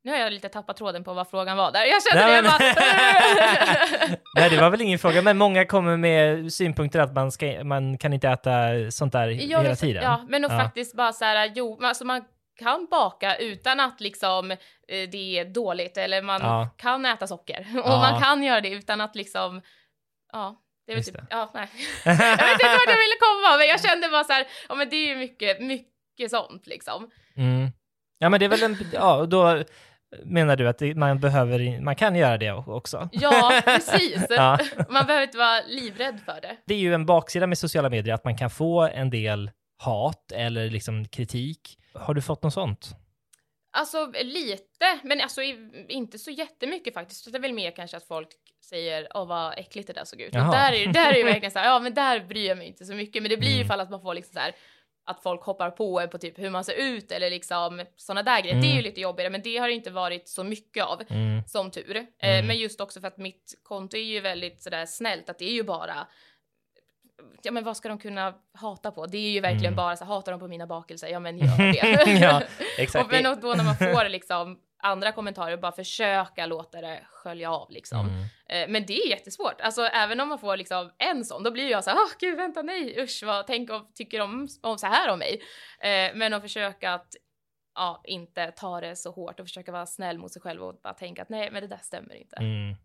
[0.07, 2.41] nu har jag lite tappat tråden på vad frågan var där, jag kände Nej, det
[2.41, 7.31] men- bara, Nej, det var väl ingen fråga, men många kommer med synpunkter att man,
[7.31, 8.51] ska, man kan inte äta
[8.91, 10.03] sånt där Ja, hela det- tiden.
[10.03, 10.59] Ja, men och Ja.
[10.59, 12.23] faktiskt bara så här, jo, alltså man
[12.59, 16.69] kan baka utan att liksom eh, det är dåligt eller man Ja.
[16.77, 17.99] kan äta socker och Ja.
[18.11, 19.61] man kan göra det utan att liksom,
[20.33, 20.55] ja.
[20.87, 21.27] Det Just typ, det.
[21.29, 21.67] ja, nej.
[22.05, 24.89] jag vet inte vart jag ville komma, men jag kände bara så här, ja men
[24.89, 27.09] det är ju mycket, mycket sånt liksom.
[27.37, 27.71] Mm.
[28.19, 29.63] Ja, men det är väl en, ja, då
[30.25, 33.09] menar du att det, man behöver, man kan göra det också?
[33.11, 34.25] Ja, precis.
[34.29, 34.59] Ja.
[34.89, 36.57] Man behöver inte vara livrädd för det.
[36.65, 39.51] Det är ju en baksida med sociala medier att man kan få en del
[39.83, 41.77] hat eller liksom kritik.
[41.93, 42.95] Har du fått något sånt?
[43.77, 45.41] Alltså lite, men alltså
[45.89, 47.31] inte så jättemycket faktiskt.
[47.31, 48.27] Det är väl mer kanske att folk
[48.69, 50.33] säger åh vad äckligt det där såg ut.
[50.33, 52.85] Där är, där är det verkligen så här, ja men där bryr jag mig inte
[52.85, 53.23] så mycket.
[53.23, 53.65] Men det blir ju Mm.
[53.65, 54.55] ifall att man får liksom så här
[55.07, 58.41] att folk hoppar på en på typ hur man ser ut eller liksom sådana där
[58.41, 58.53] grejer.
[58.55, 58.61] Mm.
[58.67, 61.01] Det är ju lite jobbigare, men det har det inte varit så mycket av.
[61.09, 61.43] Mm.
[61.47, 61.95] Som tur.
[61.97, 62.47] Eh, Mm.
[62.47, 65.53] men just också för att mitt konto är ju väldigt sådär snällt, att det är
[65.53, 66.07] ju bara
[67.43, 69.05] Ja men vad ska de kunna hata på?
[69.05, 69.75] Det är ju verkligen Mm.
[69.75, 72.11] bara så hatar de på mina bakelser, ja men gör det.
[72.19, 72.41] Ja,
[72.77, 73.05] exakt.
[73.05, 77.71] Och, men då när man får liksom andra kommentarer, bara försöka låta det skölja av
[77.71, 78.09] liksom.
[78.09, 78.23] Mm.
[78.49, 79.61] Eh, men det är jättesvårt.
[79.61, 82.37] Alltså även om man får liksom en sån, då blir jag så här, åh gud
[82.37, 85.41] vänta nej, usch vad, tänk om tycker om, om så här om mig.
[85.79, 87.15] Eh, men att försöka att
[87.75, 90.93] ja, inte ta det så hårt och försöka vara snäll mot sig själv och bara
[90.93, 92.35] tänka att nej men det där stämmer inte.
[92.35, 92.75] Mm.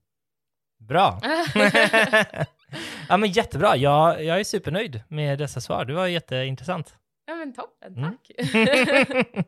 [0.79, 1.21] Bra.
[3.09, 3.77] ja, men jättebra.
[3.77, 5.85] Jag, jag är supernöjd med dessa svar.
[5.85, 6.95] Det var jätteintressant.
[7.27, 8.11] Ja men toppen, Mm.
[8.11, 8.31] tack.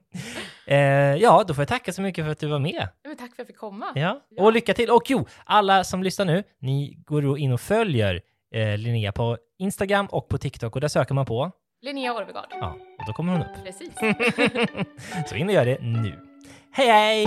[0.66, 0.76] eh,
[1.16, 2.88] ja, då får jag tacka så mycket för att du var med.
[3.02, 3.86] Ja, men tack för att jag fick komma.
[3.94, 4.90] Ja, och lycka till.
[4.90, 8.20] Och jo, alla som lyssnar nu, ni går då in och följer
[8.54, 11.50] eh, Linnea på Instagram och på TikTok och där söker man på,
[11.82, 12.46] Linnea Orvegard.
[12.50, 13.64] ja, och då kommer hon upp.
[13.64, 13.90] Precis.
[15.28, 16.18] Så in och gör det nu.
[16.72, 17.26] Hej hej!